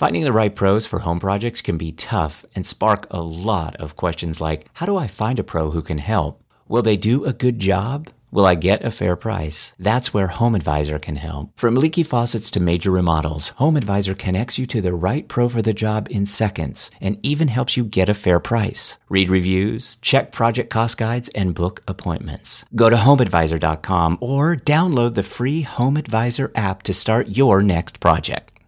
Finding 0.00 0.24
the 0.24 0.32
right 0.32 0.56
pros 0.56 0.86
for 0.86 1.00
home 1.00 1.20
projects 1.20 1.60
can 1.60 1.76
be 1.76 1.92
tough 1.92 2.42
and 2.54 2.66
spark 2.66 3.06
a 3.10 3.20
lot 3.20 3.76
of 3.76 3.96
questions 3.96 4.40
like 4.40 4.66
How 4.72 4.86
do 4.86 4.96
I 4.96 5.06
find 5.06 5.38
a 5.38 5.44
pro 5.44 5.72
who 5.72 5.82
can 5.82 5.98
help? 5.98 6.42
Will 6.68 6.80
they 6.80 6.96
do 6.96 7.26
a 7.26 7.34
good 7.34 7.58
job? 7.58 8.08
Will 8.30 8.46
I 8.46 8.54
get 8.54 8.82
a 8.82 8.90
fair 8.90 9.14
price? 9.14 9.74
That's 9.78 10.14
where 10.14 10.28
Home 10.28 10.54
Advisor 10.54 10.98
can 10.98 11.16
help. 11.16 11.50
From 11.54 11.74
leaky 11.74 12.02
faucets 12.02 12.50
to 12.52 12.60
major 12.60 12.90
remodels, 12.90 13.50
Home 13.56 13.76
Advisor 13.76 14.14
connects 14.14 14.56
you 14.56 14.64
to 14.68 14.80
the 14.80 14.94
right 14.94 15.28
pro 15.28 15.50
for 15.50 15.60
the 15.60 15.74
job 15.74 16.08
in 16.10 16.24
seconds 16.24 16.90
and 16.98 17.18
even 17.22 17.48
helps 17.48 17.76
you 17.76 17.84
get 17.84 18.08
a 18.08 18.14
fair 18.14 18.40
price. 18.40 18.96
Read 19.10 19.28
reviews, 19.28 19.96
check 19.96 20.32
project 20.32 20.70
cost 20.70 20.96
guides, 20.96 21.28
and 21.34 21.54
book 21.54 21.82
appointments. 21.86 22.64
Go 22.74 22.88
to 22.88 22.96
homeadvisor.com 22.96 24.16
or 24.22 24.56
download 24.56 25.14
the 25.14 25.22
free 25.22 25.60
Home 25.60 25.98
Advisor 25.98 26.50
app 26.54 26.84
to 26.84 26.94
start 26.94 27.36
your 27.36 27.60
next 27.60 28.00
project. 28.00 28.59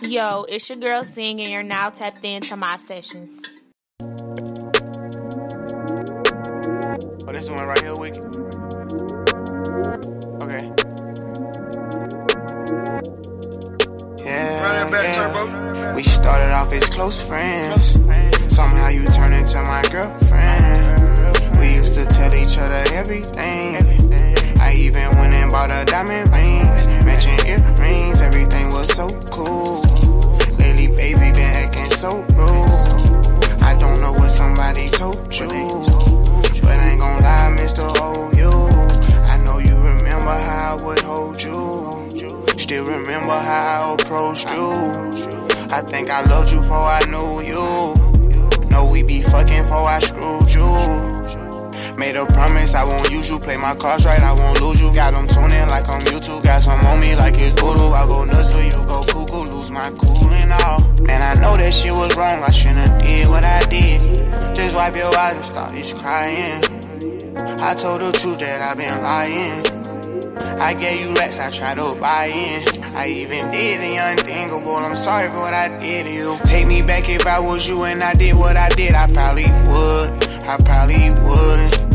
Yo, 0.00 0.44
it's 0.44 0.68
your 0.68 0.78
girl 0.78 1.02
Sing, 1.02 1.40
and 1.40 1.50
you're 1.50 1.64
now 1.64 1.90
tapped 1.90 2.24
into 2.24 2.54
my 2.56 2.76
sessions. 2.76 3.36
Oh, 7.26 7.32
this 7.32 7.50
one 7.50 7.66
right 7.66 7.80
here, 7.80 7.94
Wiki. 7.98 8.20
Okay. 10.40 10.70
Yeah, 14.24 14.88
yeah. 14.88 15.94
We 15.96 16.04
started 16.04 16.52
off 16.52 16.72
as 16.72 16.88
close 16.90 17.20
friends. 17.20 17.94
Somehow 18.54 18.90
you 18.90 19.04
turned 19.08 19.34
into 19.34 19.60
my 19.62 19.82
girlfriend. 19.90 21.58
We 21.58 21.74
used 21.74 21.94
to 21.94 22.06
tell 22.06 22.32
each 22.34 22.56
other 22.56 22.84
everything. 22.94 23.74
I 24.60 24.74
even 24.74 25.10
went 25.18 25.34
and 25.34 25.50
bought 25.50 25.72
her 25.72 25.84
diamond 25.84 26.30
rings, 26.30 26.86
matching 27.18 27.46
earrings. 27.48 28.20
Everything 28.20 28.68
was 28.70 28.88
so 28.94 29.08
cool. 29.30 29.82
Lately, 30.58 30.88
baby, 30.88 31.32
been 31.32 31.52
acting 31.54 31.90
so 31.90 32.10
rude. 32.36 33.62
I 33.62 33.76
don't 33.78 34.00
know 34.00 34.12
what 34.12 34.30
somebody 34.30 34.88
told 34.88 35.34
you, 35.34 35.48
but 36.62 36.78
I 36.78 36.90
ain't 36.90 37.00
gon' 37.00 37.22
lie, 37.22 37.56
Mr. 37.58 37.86
OU. 37.98 38.68
I 39.26 39.36
know 39.44 39.58
you 39.58 39.76
remember 39.76 40.28
how 40.28 40.76
I 40.78 40.84
would 40.84 41.00
hold 41.00 41.42
you. 41.42 41.90
Still 42.56 42.84
remember 42.84 43.38
how 43.38 43.90
I 43.90 43.94
approached 43.94 44.48
you. 44.50 44.70
I 45.70 45.82
think 45.82 46.10
I 46.10 46.22
loved 46.22 46.52
you 46.52 46.60
before 46.60 46.84
I 46.84 47.02
knew 47.06 47.42
you. 47.42 48.68
Know 48.70 48.88
we 48.90 49.02
be 49.02 49.22
fucking 49.22 49.64
before 49.64 49.88
I 49.88 49.98
screwed 49.98 50.52
you. 50.52 51.17
Made 51.98 52.14
a 52.14 52.24
promise 52.26 52.74
I 52.74 52.84
won't 52.84 53.10
use 53.10 53.28
you. 53.28 53.40
Play 53.40 53.56
my 53.56 53.74
cards 53.74 54.06
right, 54.06 54.22
I 54.22 54.32
won't 54.32 54.60
lose 54.60 54.80
you. 54.80 54.94
Got 54.94 55.14
them 55.14 55.26
tuning 55.26 55.66
like 55.66 55.88
I'm 55.88 56.00
YouTube. 56.02 56.44
Got 56.44 56.62
some 56.62 56.78
on 56.86 57.00
me 57.00 57.16
like 57.16 57.34
it's 57.34 57.60
voodoo. 57.60 57.90
I 57.90 58.06
go 58.06 58.24
nuts 58.24 58.52
till 58.52 58.62
you 58.62 58.70
go 58.86 59.02
cuckoo. 59.02 59.52
Lose 59.52 59.72
my 59.72 59.90
cool 59.98 60.30
and 60.30 60.52
all. 60.52 60.78
Man, 61.02 61.20
I 61.20 61.34
know 61.40 61.56
that 61.56 61.74
shit 61.74 61.92
was 61.92 62.16
wrong. 62.16 62.40
I 62.44 62.52
shouldn't 62.52 63.02
did 63.02 63.26
what 63.26 63.44
I 63.44 63.60
did. 63.64 64.00
Just 64.54 64.76
wipe 64.76 64.94
your 64.94 65.10
eyes 65.18 65.34
and 65.34 65.44
start 65.44 65.72
just 65.72 65.96
crying. 65.96 66.62
I 67.60 67.74
told 67.74 68.00
the 68.00 68.12
truth 68.12 68.38
that 68.38 68.62
I've 68.62 68.78
been 68.78 69.02
lying. 69.02 69.78
I 70.62 70.74
gave 70.74 71.00
you 71.00 71.14
racks, 71.14 71.40
I 71.40 71.50
tried 71.50 71.78
to 71.78 71.98
buy 71.98 72.26
in. 72.26 72.94
I 72.94 73.08
even 73.08 73.50
did 73.50 73.80
the 73.80 73.96
unthinkable. 73.96 74.76
I'm 74.76 74.94
sorry 74.94 75.28
for 75.30 75.38
what 75.38 75.52
I 75.52 75.68
did 75.80 76.06
to 76.06 76.12
you. 76.12 76.36
Take 76.44 76.68
me 76.68 76.80
back 76.80 77.08
if 77.08 77.26
I 77.26 77.40
was 77.40 77.68
you 77.68 77.82
and 77.82 78.04
I 78.04 78.14
did 78.14 78.36
what 78.36 78.56
I 78.56 78.68
did. 78.68 78.94
I 78.94 79.08
probably 79.08 79.50
would. 79.66 80.28
I 80.46 80.56
probably 80.64 81.10
wouldn't. 81.10 81.87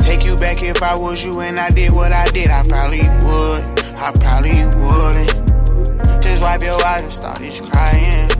Take 0.00 0.24
you 0.24 0.36
back 0.36 0.62
if 0.62 0.82
I 0.82 0.96
was 0.96 1.24
you 1.24 1.40
and 1.40 1.58
I 1.58 1.70
did 1.70 1.92
what 1.92 2.12
I 2.12 2.26
did. 2.26 2.50
I 2.50 2.62
probably 2.62 3.00
would. 3.00 3.80
I 3.98 4.12
probably 4.12 4.64
wouldn't. 4.64 6.22
Just 6.22 6.42
wipe 6.42 6.62
your 6.62 6.82
eyes 6.84 7.02
and 7.02 7.12
start 7.12 7.38
just 7.38 7.62
crying. 7.70 8.30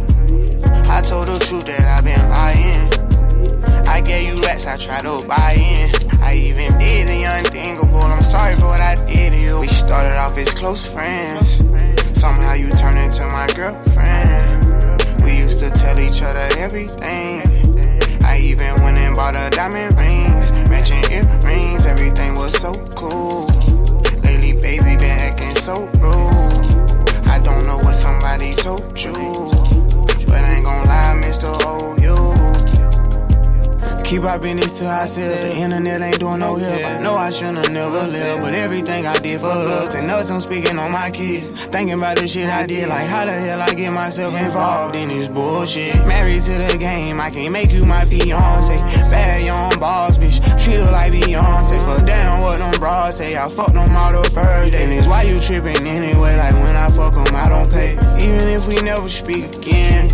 I 0.89 1.03
told 1.03 1.29
the 1.29 1.39
truth 1.39 1.67
that 1.67 1.87
I've 1.87 2.05
been 2.05 2.29
lying. 2.29 3.87
I 3.87 4.01
gave 4.01 4.27
you 4.27 4.41
racks, 4.43 4.67
I 4.67 4.77
tried 4.77 5.03
to 5.03 5.25
buy 5.27 5.55
in. 5.59 5.91
I 6.21 6.35
even 6.35 6.79
did 6.79 7.09
the 7.09 7.25
unthinkable. 7.25 7.99
I'm 7.99 8.23
sorry 8.23 8.55
for 8.55 8.67
what 8.67 8.81
I 8.81 8.95
did 9.07 9.33
to 9.33 9.39
you. 9.41 9.61
We 9.61 9.67
started 9.67 10.17
off 10.17 10.37
as 10.39 10.53
close 10.55 10.87
friends. 10.87 11.59
Somehow 12.19 12.55
you 12.55 12.71
turned 12.71 12.99
into 12.99 13.27
my 13.29 13.47
girlfriend. 13.55 15.25
We 15.25 15.39
used 15.39 15.59
to 15.61 15.71
tell 15.71 15.99
each 15.99 16.23
other 16.23 16.49
everything. 16.59 17.50
I 18.31 18.39
even 18.39 18.81
went 18.81 18.97
and 18.97 19.17
bought 19.17 19.35
her 19.35 19.51
diamond 19.51 19.97
rings, 19.97 20.53
matching 20.71 21.03
earrings. 21.11 21.85
Everything 21.85 22.35
was 22.37 22.53
so 22.55 22.73
cool. 22.95 23.47
Lately, 24.23 24.53
baby, 24.53 24.95
been 24.95 25.19
acting 25.19 25.57
so 25.57 25.75
rude. 25.99 27.27
I 27.27 27.41
don't 27.43 27.67
know 27.67 27.79
what 27.79 27.97
somebody 27.97 28.55
told 28.55 28.97
you, 29.03 29.13
but 30.29 30.45
I 30.47 30.55
ain't 30.55 30.65
gon' 30.65 30.87
lie, 30.87 31.21
Mr. 31.25 31.51
OU. 31.67 32.00
Keep 34.11 34.25
our 34.25 34.41
business 34.41 34.73
to 34.81 34.87
ourselves. 34.87 35.41
The 35.41 35.55
internet 35.55 36.03
ain't 36.03 36.19
doing 36.19 36.41
no 36.41 36.49
oh, 36.51 36.57
help. 36.57 36.85
I 36.85 37.01
know 37.01 37.15
I 37.15 37.31
shouldn't 37.31 37.71
never 37.71 37.97
oh, 37.97 38.09
live, 38.09 38.41
but 38.41 38.55
everything 38.57 39.07
I 39.07 39.17
did 39.19 39.39
for 39.39 39.47
oh. 39.47 39.85
us 39.85 39.95
and 39.95 40.11
us, 40.11 40.33
I'm 40.33 40.41
speaking 40.41 40.81
on 40.81 40.91
my 40.91 41.13
kids. 41.13 41.49
Thinking 41.67 41.95
about 41.95 42.17
the 42.17 42.27
shit 42.27 42.49
I 42.49 42.67
did, 42.67 42.89
like 42.89 43.07
how 43.07 43.25
the 43.25 43.31
hell 43.31 43.63
I 43.63 43.73
get 43.73 43.93
myself 43.93 44.35
involved 44.35 44.97
in 44.97 45.11
this 45.11 45.29
bullshit. 45.29 45.95
Married 46.09 46.43
to 46.43 46.59
the 46.59 46.77
game, 46.77 47.21
I 47.21 47.31
can't 47.31 47.53
make 47.53 47.71
you 47.71 47.85
my 47.85 48.05
fiance. 48.05 48.79
Bad 49.13 49.45
young 49.45 49.79
boss, 49.79 50.19
bitch, 50.19 50.43
treat 50.61 50.81
her 50.81 50.91
like 50.91 51.13
Beyonce. 51.13 51.79
But 51.87 52.05
damn, 52.05 52.43
what 52.43 52.59
them 52.59 52.73
bras 52.81 53.19
say, 53.19 53.37
I 53.37 53.47
fucked 53.47 53.75
them 53.75 53.95
all 53.95 54.11
the 54.11 54.29
first 54.29 54.73
day. 54.73 54.83
And 54.83 54.93
it's 54.93 55.07
why 55.07 55.23
you 55.23 55.39
tripping 55.39 55.87
anyway, 55.87 56.37
like 56.37 56.55
when 56.55 56.75
I 56.75 56.89
fuck 56.89 57.15
them, 57.15 57.33
I 57.33 57.49
don't 57.49 57.71
pay. 57.71 57.93
Even 58.19 58.49
if 58.49 58.67
we 58.67 58.75
never 58.83 59.09
speak 59.09 59.55
again, 59.55 60.11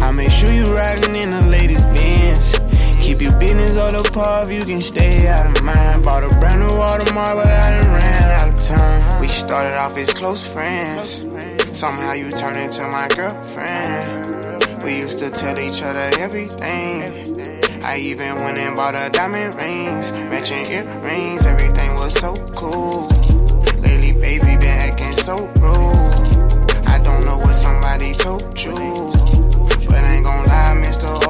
I 0.00 0.12
make 0.12 0.30
sure 0.30 0.52
you 0.52 0.72
riding 0.72 1.16
in 1.16 1.32
the 1.32 1.44
latest 1.46 1.88
Benz. 1.88 2.73
Keep 3.04 3.20
your 3.20 3.38
business 3.38 3.76
on 3.76 3.92
the 3.92 4.02
pub, 4.14 4.50
you 4.50 4.64
can 4.64 4.80
stay 4.80 5.28
out 5.28 5.44
of 5.44 5.62
mind. 5.62 6.02
Bought 6.02 6.24
a 6.24 6.28
brand 6.40 6.60
new 6.60 6.68
Audemars, 6.68 7.36
but 7.36 7.46
I 7.46 7.78
done 7.78 7.92
ran 7.92 8.30
out 8.32 8.48
of 8.48 8.64
time. 8.64 9.20
We 9.20 9.28
started 9.28 9.76
off 9.76 9.98
as 9.98 10.10
close 10.10 10.50
friends. 10.50 11.28
Somehow 11.78 12.14
you 12.14 12.30
turned 12.30 12.56
into 12.56 12.80
my 12.88 13.08
girlfriend. 13.08 14.82
We 14.82 14.96
used 14.96 15.18
to 15.18 15.28
tell 15.28 15.58
each 15.58 15.82
other 15.82 16.10
everything. 16.18 17.84
I 17.84 17.98
even 17.98 18.36
went 18.36 18.56
and 18.56 18.74
bought 18.74 18.94
her 18.94 19.10
diamond 19.10 19.54
rings, 19.56 20.10
matching 20.32 20.64
earrings. 20.64 21.44
Everything 21.44 21.94
was 21.96 22.14
so 22.14 22.34
cool. 22.56 23.06
Lately, 23.82 24.12
baby, 24.12 24.56
been 24.56 24.80
acting 24.80 25.12
so 25.12 25.36
rude. 25.60 26.88
I 26.88 26.98
don't 27.04 27.26
know 27.26 27.36
what 27.36 27.54
somebody 27.54 28.14
told 28.14 28.58
you, 28.64 28.74
but 29.88 29.92
I 29.92 30.14
ain't 30.14 30.24
gon' 30.24 30.46
lie, 30.46 30.82
Mr. 30.82 31.23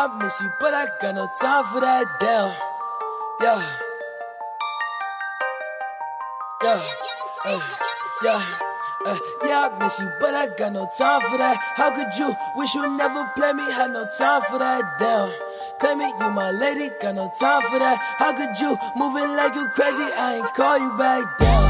I 0.00 0.06
miss 0.16 0.40
you, 0.40 0.50
but 0.58 0.72
I 0.72 0.86
got 0.98 1.14
no 1.14 1.28
time 1.38 1.62
for 1.64 1.80
that 1.80 2.06
damn. 2.18 2.56
Yeah. 3.42 3.60
Yeah. 6.62 6.82
Uh, 7.44 7.60
yeah. 8.24 8.42
Uh, 9.04 9.18
yeah, 9.44 9.68
I 9.68 9.78
miss 9.78 10.00
you, 10.00 10.10
but 10.18 10.34
I 10.34 10.46
got 10.56 10.72
no 10.72 10.88
time 10.96 11.20
for 11.28 11.36
that. 11.36 11.58
How 11.76 11.90
could 11.94 12.16
you 12.18 12.34
wish 12.56 12.74
you 12.74 12.96
never 12.96 13.30
play 13.36 13.52
me? 13.52 13.70
Had 13.70 13.92
no 13.92 14.08
time 14.16 14.40
for 14.48 14.58
that, 14.58 14.98
damn. 14.98 15.30
Play 15.78 15.94
me, 15.96 16.06
you 16.18 16.30
my 16.30 16.50
lady, 16.50 16.88
got 16.98 17.16
no 17.16 17.30
time 17.38 17.60
for 17.68 17.78
that. 17.78 17.98
How 18.16 18.32
could 18.32 18.58
you 18.58 18.78
moving 18.96 19.36
like 19.36 19.54
you 19.54 19.68
crazy? 19.74 20.08
I 20.16 20.36
ain't 20.36 20.54
call 20.54 20.78
you 20.78 20.96
back 20.96 21.36
down. 21.36 21.69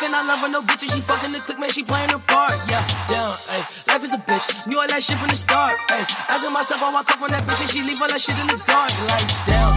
Ay. 0.00 0.14
I 0.14 0.26
love 0.26 0.38
her 0.40 0.48
no 0.48 0.62
bitch 0.62 0.92
she 0.92 1.00
fucking 1.00 1.32
the 1.32 1.40
click 1.40 1.58
man. 1.58 1.70
She 1.70 1.82
playing 1.82 2.10
her 2.10 2.18
part. 2.18 2.52
Yeah. 2.68 2.86
yeah, 3.10 3.36
Ay. 3.50 3.66
Life 3.88 4.04
is 4.04 4.12
a 4.14 4.18
bitch. 4.18 4.66
Knew 4.66 4.78
all 4.78 4.88
that 4.88 5.02
shit 5.02 5.18
from 5.18 5.28
the 5.28 5.36
start. 5.36 5.76
Ay. 5.88 6.06
Asking 6.28 6.52
myself 6.52 6.82
I 6.82 7.02
come 7.02 7.18
from 7.18 7.30
that 7.30 7.44
bitch 7.44 7.60
and 7.60 7.70
she 7.70 7.82
leave 7.82 8.00
all 8.00 8.08
that 8.08 8.20
shit 8.20 8.38
in 8.38 8.46
the 8.46 8.58
dark. 8.66 8.90
Like 9.10 9.26
down. 9.46 9.74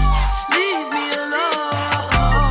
Leave 0.53 0.93
me 0.93 1.05
alone. 1.17 2.50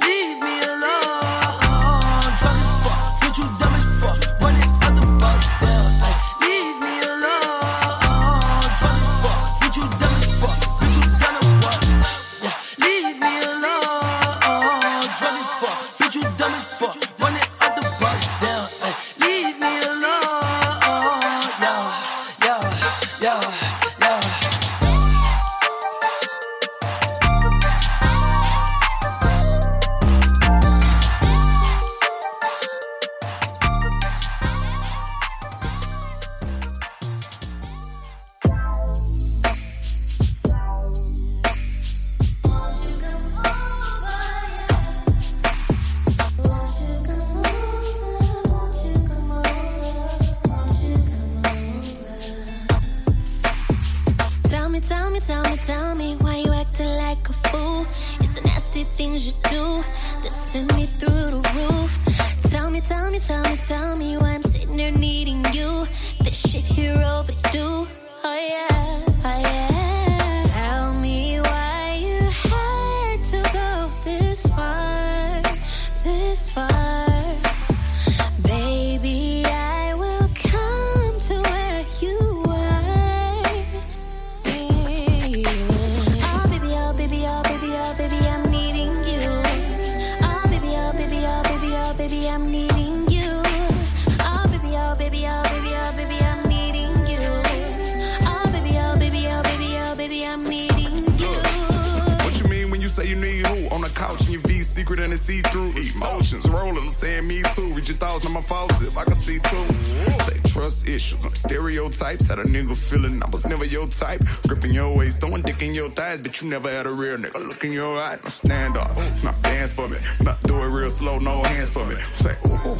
secret 104.91 105.03
and 105.05 105.13
it's 105.13 105.21
see 105.21 105.41
through. 105.41 105.71
Emotions 105.71 106.49
rolling, 106.49 106.77
I'm 106.77 106.91
saying 106.91 107.27
me 107.27 107.41
too. 107.55 107.73
Read 107.73 107.87
your 107.87 107.97
thoughts 107.97 108.25
on 108.25 108.33
my 108.33 108.41
faults 108.41 108.81
if 108.85 108.97
I 108.97 109.03
can 109.05 109.15
see 109.15 109.39
too. 109.39 109.65
Say 109.75 110.51
trust 110.51 110.87
issues, 110.87 111.19
stereotypes. 111.37 112.27
Had 112.27 112.39
a 112.39 112.43
nigga 112.43 112.75
feeling 112.75 113.21
I 113.23 113.29
was 113.29 113.45
never 113.45 113.65
your 113.65 113.87
type. 113.87 114.21
Gripping 114.47 114.73
your 114.73 114.95
waist, 114.95 115.19
throwing 115.21 115.43
dick 115.43 115.61
in 115.61 115.73
your 115.73 115.89
thighs, 115.89 116.21
but 116.21 116.41
you 116.41 116.49
never 116.49 116.69
had 116.69 116.85
a 116.85 116.91
real 116.91 117.17
nigga 117.17 117.39
look 117.47 117.63
in 117.63 117.71
your 117.71 117.97
eye. 117.97 118.17
Now 118.23 118.29
stand 118.29 118.77
up, 118.77 118.95
now 119.23 119.35
dance 119.43 119.73
for 119.73 119.87
me. 119.87 119.97
Now 120.21 120.35
do 120.43 120.55
it 120.59 120.67
real 120.67 120.89
slow, 120.89 121.17
no 121.19 121.41
hands 121.43 121.69
for 121.69 121.85
me. 121.85 121.95
Say, 121.95 122.35
ooh, 122.47 122.75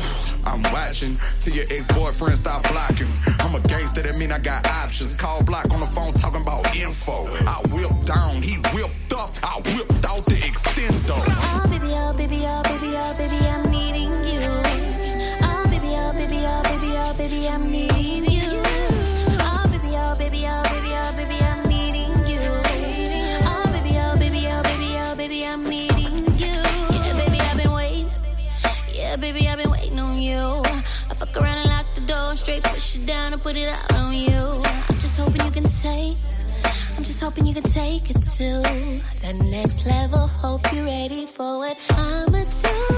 I'm 0.45 0.61
watching 0.73 1.15
till 1.39 1.55
your 1.55 1.65
ex 1.71 1.87
boyfriend 1.95 2.37
stop 2.37 2.61
blocking. 2.71 3.07
I'm 3.39 3.55
a 3.55 3.61
gangster, 3.67 4.01
that 4.01 4.17
mean 4.17 4.31
I 4.31 4.39
got 4.39 4.67
options. 4.83 5.17
Call 5.17 5.43
block 5.43 5.69
on 5.71 5.79
the 5.79 5.87
phone 5.87 6.13
talking 6.13 6.41
about 6.41 6.65
info. 6.75 7.15
I 7.47 7.61
whipped 7.71 8.05
down, 8.05 8.41
he 8.41 8.57
whipped 8.75 9.13
up. 9.13 9.31
I 9.43 9.61
whipped 9.63 10.05
out 10.05 10.25
the 10.25 10.35
extendo. 10.43 11.15
Oh 11.15 11.63
baby, 11.69 12.00
oh 12.11 12.17
baby, 12.17 12.39
oh 12.41 12.61
baby, 12.63 12.93
oh 12.97 13.13
baby, 13.17 13.37
I'm 13.47 13.63
needing 13.71 14.11
you. 14.25 14.41
Oh 15.43 15.63
baby, 15.69 15.87
oh 15.95 16.11
baby, 16.13 16.39
oh 16.41 16.61
baby, 16.63 16.91
oh 16.97 17.13
baby, 17.17 17.47
I'm 17.47 17.63
needing 17.63 18.25
you. 18.31 18.61
Oh 19.39 19.63
baby, 19.71 19.95
oh 19.95 20.15
baby, 20.17 20.43
oh 20.45 20.63
baby, 20.71 20.91
oh 20.91 21.13
baby, 21.15 21.37
I'm 21.41 21.63
needing 21.63 22.11
you. 22.27 22.41
Oh 23.47 23.63
baby, 23.71 23.95
oh 23.95 24.15
baby, 24.19 24.47
oh 24.47 24.63
baby, 24.63 24.89
oh 24.99 25.15
baby, 25.15 25.45
I'm 25.45 25.63
needing 25.63 26.25
you. 26.37 26.55
Yeah, 26.91 27.13
baby, 27.15 27.39
I've 27.39 27.57
been 27.57 27.71
waiting. 27.73 28.11
Yeah, 28.93 29.15
baby, 29.17 29.47
I've 29.47 29.57
been 29.57 29.71
waiting 29.71 29.99
on 29.99 30.21
you. 30.21 30.61
I 31.09 31.13
fuck 31.13 31.35
around 31.37 31.59
and 31.59 31.69
lock 31.69 31.85
the 31.95 32.01
door, 32.01 32.35
straight 32.35 32.63
push 32.63 32.95
it 32.95 33.05
down 33.05 33.33
and 33.33 33.41
put 33.41 33.55
it 33.55 33.69
out 33.69 33.93
on 33.95 34.13
you. 34.13 34.37
I'm 34.37 34.95
just 34.95 35.17
hoping 35.17 35.41
you 35.45 35.51
can 35.51 35.63
take. 35.63 36.17
I'm 37.01 37.05
just 37.05 37.19
hoping 37.19 37.47
you 37.47 37.55
can 37.55 37.63
take 37.63 38.11
it 38.11 38.21
to 38.21 38.61
the 39.21 39.49
next 39.51 39.87
level. 39.87 40.27
Hope 40.27 40.61
you're 40.71 40.85
ready 40.85 41.25
for 41.25 41.57
what 41.57 41.83
I'ma 41.97 42.41
do. 42.41 42.90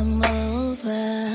Come 0.00 0.22
over? 0.22 1.29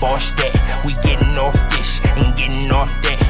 Boss 0.00 0.32
that. 0.32 0.82
We 0.84 0.94
getting 1.04 1.36
off 1.36 1.52
this 1.76 2.00
and 2.16 2.34
getting 2.34 2.72
off 2.72 2.88
that. 3.04 3.20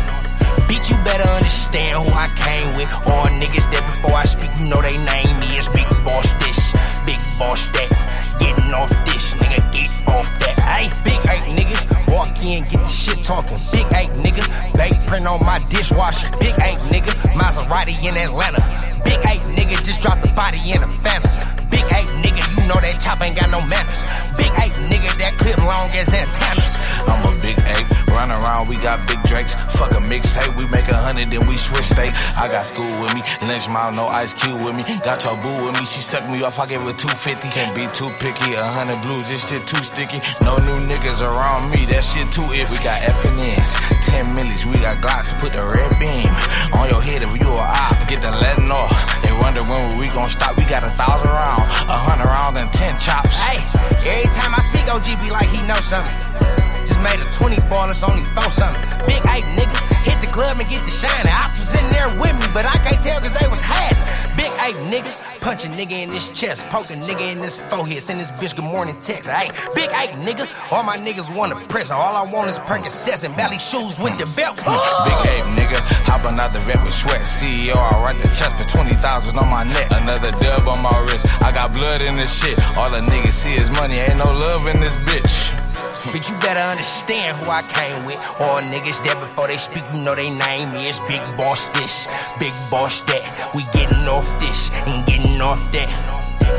Bitch, 0.70 0.86
you 0.86 0.96
better 1.02 1.26
understand 1.26 1.98
who 1.98 2.14
I 2.14 2.30
came 2.38 2.70
with. 2.78 2.86
All 3.10 3.26
niggas 3.42 3.66
that 3.74 3.82
before 3.90 4.14
I 4.14 4.22
speak, 4.22 4.50
you 4.54 4.70
know 4.70 4.80
they 4.80 4.94
name 5.02 5.34
me 5.42 5.58
is 5.58 5.66
Big 5.68 5.90
Boss 6.06 6.30
this, 6.38 6.70
Big 7.02 7.18
Boss 7.42 7.66
that. 7.74 7.90
Getting 8.38 8.70
off 8.70 8.88
this, 9.02 9.34
nigga, 9.42 9.58
get 9.74 9.90
off 10.06 10.30
that. 10.38 10.54
Hey, 10.62 10.86
Big 11.02 11.18
Eight 11.26 11.42
nigga, 11.58 12.14
walk 12.14 12.38
in, 12.38 12.62
get 12.62 12.78
the 12.78 12.86
shit 12.86 13.18
talking. 13.24 13.58
Big 13.74 13.90
Eight 13.98 14.14
nigga, 14.22 14.46
bait 14.78 14.94
print 15.10 15.26
on 15.26 15.42
my 15.44 15.58
dishwasher. 15.74 16.30
Big 16.38 16.54
Eight 16.62 16.78
nigga, 16.86 17.10
Maserati 17.34 17.98
in 17.98 18.14
Atlanta. 18.14 18.62
Big 19.02 19.18
Eight 19.26 19.42
nigga, 19.58 19.74
just 19.82 20.00
dropped 20.00 20.22
the 20.22 20.30
body 20.38 20.62
in 20.70 20.78
a 20.78 20.90
Fanta. 21.02 21.34
Big 21.66 21.82
Eight 21.98 22.06
nigga, 22.22 22.46
you 22.54 22.62
know 22.70 22.78
that 22.78 23.00
chop 23.02 23.20
ain't 23.22 23.34
got 23.34 23.50
no 23.50 23.58
manners. 23.66 24.06
Big 24.38 24.54
Eight 24.62 24.78
that 25.20 25.38
clip 25.38 25.58
long 25.58 25.88
as 25.94 26.12
antennas. 26.12 26.76
I'm 27.06 27.22
a 27.28 27.32
big 27.40 27.58
ape, 27.60 27.88
run 28.08 28.30
around, 28.30 28.68
we 28.68 28.76
got 28.76 29.06
big 29.06 29.22
drakes. 29.22 29.54
Fuck 29.54 29.92
a 29.92 30.02
mixtape, 30.02 30.56
we 30.56 30.66
make 30.66 30.88
a 30.88 30.96
hundred, 30.96 31.28
then 31.28 31.46
we 31.46 31.56
switch 31.56 31.86
state. 31.86 32.12
I 32.36 32.48
got 32.48 32.66
school 32.66 32.90
with 33.00 33.14
me, 33.14 33.22
lunch 33.42 33.68
mile, 33.68 33.92
no 33.92 34.06
ice 34.06 34.34
cube 34.34 34.60
with 34.62 34.74
me. 34.74 34.84
Got 35.04 35.24
your 35.24 35.36
boo 35.36 35.66
with 35.66 35.78
me, 35.78 35.84
she 35.84 36.00
sucked 36.00 36.28
me 36.28 36.42
off, 36.42 36.58
I 36.58 36.66
gave 36.66 36.80
her 36.80 36.92
250. 36.92 37.48
Can't 37.50 37.74
be 37.74 37.86
too 37.94 38.10
picky, 38.20 38.54
a 38.54 38.64
hundred 38.64 39.00
blues, 39.02 39.28
this 39.28 39.48
shit 39.48 39.66
too 39.66 39.82
sticky. 39.82 40.20
No 40.42 40.56
new 40.66 40.78
niggas 40.88 41.22
around 41.22 41.70
me, 41.70 41.84
that 41.90 42.04
shit 42.04 42.30
too 42.32 42.46
if 42.52 42.70
we 42.70 42.78
got 42.84 43.00
F 43.02 43.24
and 43.24 43.38
N's, 43.40 43.70
10 44.08 44.34
millies, 44.34 44.66
we 44.66 44.76
got 44.78 44.98
Glocks, 44.98 45.32
put 45.40 45.52
the 45.52 45.64
red 45.64 45.92
beam 45.98 46.28
on 46.74 46.88
your 46.88 47.02
head 47.02 47.22
if 47.22 47.32
you 47.40 47.48
a 47.48 47.62
op, 47.62 48.08
get 48.08 48.22
the 48.22 48.30
letting 48.30 48.70
off. 48.70 48.92
They 49.22 49.32
wonder 49.32 49.62
when 49.62 49.98
we 49.98 50.08
gon' 50.08 50.28
stop, 50.28 50.56
we 50.56 50.64
got 50.64 50.84
a 50.84 50.90
thousand 50.90 51.30
round, 51.30 51.62
a 51.88 51.96
hundred 51.96 52.26
round 52.26 52.56
and 52.58 52.70
ten 52.72 52.98
chops. 52.98 53.38
Hey, 53.42 53.60
every 54.08 54.30
time 54.34 54.54
I 54.54 54.60
speak, 54.60 54.86
OG 54.88 55.24
be 55.24 55.30
like 55.30 55.48
he 55.48 55.60
know 55.66 55.80
something. 55.80 56.59
Made 57.02 57.18
a 57.18 57.24
20 57.32 57.56
ball, 57.68 57.88
it's 57.88 58.02
only 58.04 58.22
four 58.36 58.50
something. 58.50 58.82
Big 59.06 59.24
hype 59.24 59.44
nigga, 59.56 59.72
hit 60.04 60.20
the 60.20 60.30
club 60.30 60.60
and 60.60 60.68
get 60.68 60.84
the 60.84 60.90
shine. 60.92 61.26
Ops 61.26 61.58
was 61.58 61.72
in 61.72 61.88
there 61.88 62.12
with 62.20 62.36
me, 62.36 62.46
but 62.52 62.66
I 62.66 62.76
can't 62.84 63.00
tell 63.00 63.20
cause 63.20 63.32
they 63.32 63.48
was 63.48 63.62
hiding. 63.64 64.04
Big 64.36 64.52
hype 64.60 64.76
nigga, 64.92 65.08
punch 65.40 65.64
a 65.64 65.68
nigga 65.68 65.96
in 65.96 66.10
his 66.10 66.28
chest, 66.30 66.62
poke 66.68 66.90
a 66.90 66.94
nigga 66.94 67.32
in 67.32 67.38
his 67.38 67.56
forehead, 67.56 68.02
send 68.02 68.20
this 68.20 68.30
bitch 68.32 68.54
good 68.54 68.68
morning 68.68 69.00
text. 69.00 69.28
Hey, 69.28 69.48
big 69.74 69.90
hype 69.90 70.12
nigga, 70.20 70.44
all 70.70 70.82
my 70.82 70.98
niggas 70.98 71.34
want 71.34 71.52
a 71.52 71.56
press. 71.72 71.90
All 71.90 72.14
I 72.14 72.30
want 72.30 72.50
is 72.50 72.58
Percocets 72.60 73.24
and 73.24 73.34
belly 73.34 73.58
shoes 73.58 73.98
with 73.98 74.18
the 74.18 74.26
belts. 74.36 74.62
Big 74.64 75.20
ape 75.32 75.48
nigga, 75.56 75.80
hopping 76.04 76.38
out 76.38 76.52
the 76.52 76.58
vent 76.60 76.84
with 76.84 76.92
sweat. 76.92 77.22
CEO, 77.22 77.76
I 77.76 78.04
write 78.04 78.20
the 78.20 78.28
chest 78.28 78.58
for 78.58 78.68
20,000 78.68 79.38
on 79.38 79.48
my 79.48 79.64
neck. 79.64 79.88
Another 79.90 80.32
dub 80.32 80.68
on 80.68 80.82
my 80.82 80.98
wrist. 81.08 81.24
I 81.42 81.50
got 81.50 81.72
blood 81.72 82.02
in 82.02 82.14
this 82.14 82.28
shit. 82.28 82.60
All 82.76 82.90
the 82.90 83.00
niggas 83.00 83.32
see 83.32 83.54
is 83.54 83.70
money, 83.70 83.96
ain't 83.96 84.18
no 84.18 84.30
love 84.30 84.68
in 84.68 84.80
this 84.80 84.98
bitch. 84.98 85.69
But 86.06 86.28
you 86.28 86.34
better 86.40 86.60
understand 86.60 87.36
who 87.36 87.50
I 87.50 87.62
came 87.62 88.04
with. 88.04 88.18
All 88.40 88.60
niggas 88.62 89.04
that 89.04 89.20
before 89.20 89.48
they 89.48 89.58
speak, 89.58 89.84
you 89.92 90.00
know 90.02 90.14
they 90.14 90.30
name 90.30 90.74
is 90.74 90.98
Big 91.06 91.20
Boss 91.36 91.66
this, 91.78 92.08
Big 92.38 92.54
Boss 92.70 93.02
that. 93.02 93.52
We 93.54 93.64
getting 93.64 94.08
off 94.08 94.26
this 94.40 94.70
and 94.88 95.06
getting 95.06 95.40
off 95.40 95.60
that. 95.72 95.88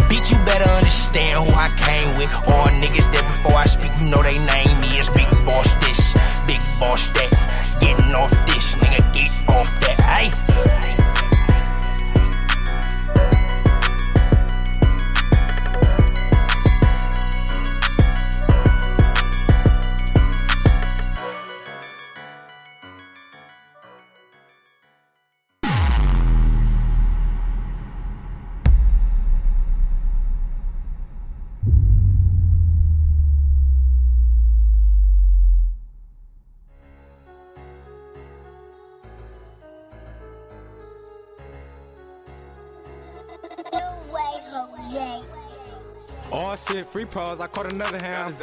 Bitch, 0.07 0.31
you 0.31 0.37
better 0.45 0.69
understand 0.69 1.43
who 1.43 1.51
I 1.55 1.69
came 1.75 2.13
with. 2.15 2.31
All 2.47 2.69
niggas 2.69 3.11
that 3.11 3.25
before 3.27 3.57
I 3.57 3.65
speak, 3.65 3.91
you 3.99 4.09
know 4.09 4.21
they 4.21 4.37
name 4.37 4.77
is 4.93 5.09
Big 5.09 5.29
Boss 5.43 5.67
this, 5.81 6.13
Big 6.45 6.61
Boss 6.79 7.07
that. 7.17 7.77
Getting 7.81 8.13
off 8.13 8.31
this, 8.45 8.71
nigga, 8.77 9.01
get 9.13 9.31
off 9.49 9.69
that. 9.81 9.99
Hey. 10.01 11.00
Shit, 46.67 46.85
free 46.85 47.05
pros, 47.05 47.39
I 47.39 47.47
caught 47.47 47.71
another 47.71 47.97
ham. 47.97 48.35